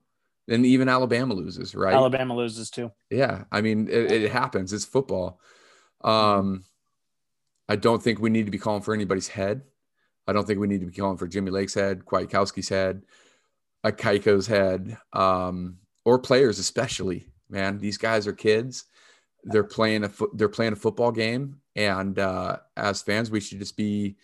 [0.48, 1.94] and even Alabama loses, right?
[1.94, 2.90] Alabama loses too.
[3.10, 4.72] Yeah, I mean it, it happens.
[4.72, 5.40] It's football.
[6.02, 6.64] Um,
[7.68, 9.62] I don't think we need to be calling for anybody's head.
[10.26, 13.02] I don't think we need to be calling for Jimmy Lake's head, Kwiatkowski's head,
[13.84, 17.26] Ikaika's head, um, or players especially.
[17.50, 18.84] Man, these guys are kids.
[19.44, 23.58] They're playing a fo- they're playing a football game, and uh, as fans, we should
[23.58, 24.16] just be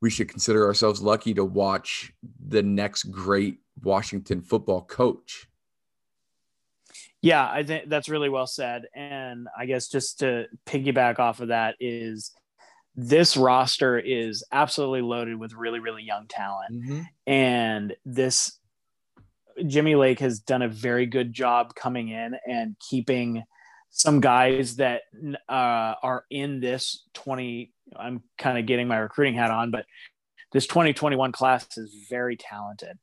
[0.00, 2.12] we should consider ourselves lucky to watch
[2.48, 5.46] the next great Washington football coach
[7.22, 8.86] yeah, I think that's really well said.
[8.94, 12.32] And I guess just to piggyback off of that is
[12.96, 16.72] this roster is absolutely loaded with really, really young talent.
[16.72, 17.00] Mm-hmm.
[17.26, 18.58] And this
[19.66, 23.44] Jimmy Lake has done a very good job coming in and keeping
[23.90, 25.02] some guys that
[25.48, 27.72] uh, are in this 20.
[27.96, 29.86] I'm kind of getting my recruiting hat on, but
[30.52, 32.98] this 2021 class is very talented.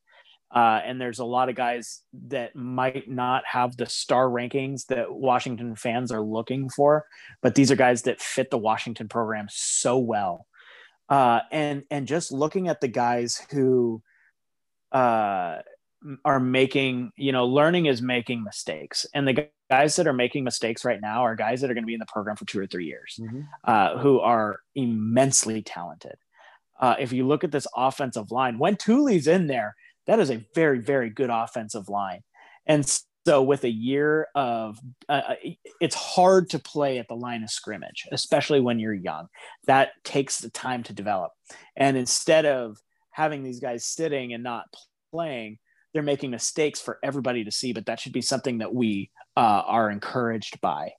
[0.54, 5.12] Uh, and there's a lot of guys that might not have the star rankings that
[5.12, 7.04] Washington fans are looking for,
[7.42, 10.46] but these are guys that fit the Washington program so well.
[11.08, 14.02] Uh, and and just looking at the guys who
[14.92, 15.58] uh,
[16.24, 20.84] are making, you know, learning is making mistakes, and the guys that are making mistakes
[20.84, 22.66] right now are guys that are going to be in the program for two or
[22.66, 23.42] three years, mm-hmm.
[23.64, 26.16] Uh, who are immensely talented.
[26.80, 29.74] Uh, if you look at this offensive line, when Tuli's in there
[30.08, 32.22] that is a very, very good offensive line.
[32.66, 32.84] And
[33.26, 35.34] so, with a year of, uh, uh,
[35.80, 39.28] it's hard to play at the line of scrimmage, especially when you're young.
[39.66, 41.32] That takes the time to develop.
[41.76, 42.78] And instead of
[43.10, 44.64] having these guys sitting and not
[45.12, 45.58] playing,
[45.92, 47.74] they're making mistakes for everybody to see.
[47.74, 50.90] But that should be something that we uh, are encouraged by.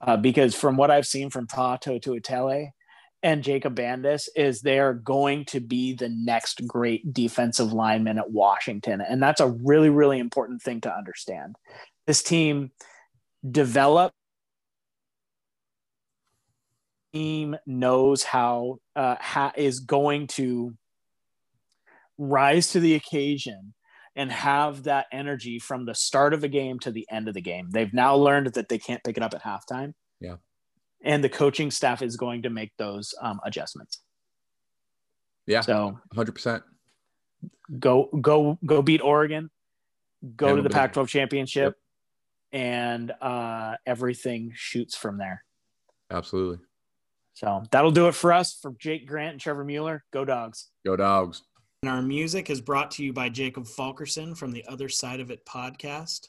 [0.00, 2.70] Uh, because from what I've seen from Faatui Tuitele,
[3.22, 9.00] and Jacob Bandes is they're going to be the next great defensive lineman at Washington.
[9.00, 11.54] And that's a really, really important thing to understand.
[12.06, 12.72] This team
[13.48, 14.12] develop
[17.12, 19.16] team knows how uh,
[19.86, 20.74] going to
[22.18, 23.74] rise to the occasion
[24.14, 27.40] and have that energy from the start of the game to the end of the
[27.40, 27.68] game.
[27.70, 29.94] They've now learned that they can't pick it up at halftime.
[30.20, 30.36] Yeah
[31.02, 34.00] and the coaching staff is going to make those um, adjustments.
[35.46, 35.60] Yeah.
[35.60, 36.62] So 100%.
[37.78, 39.50] Go go go beat Oregon.
[40.36, 41.74] Go to the Pac-12 championship,
[42.52, 42.60] yep.
[42.60, 45.42] and uh, everything shoots from there.
[46.12, 46.58] Absolutely.
[47.32, 48.56] So that'll do it for us.
[48.60, 50.68] For Jake Grant and Trevor Mueller, go dogs.
[50.86, 51.42] Go dogs.
[51.84, 55.32] And our music is brought to you by Jacob Falkerson from the Other Side of
[55.32, 56.20] It podcast.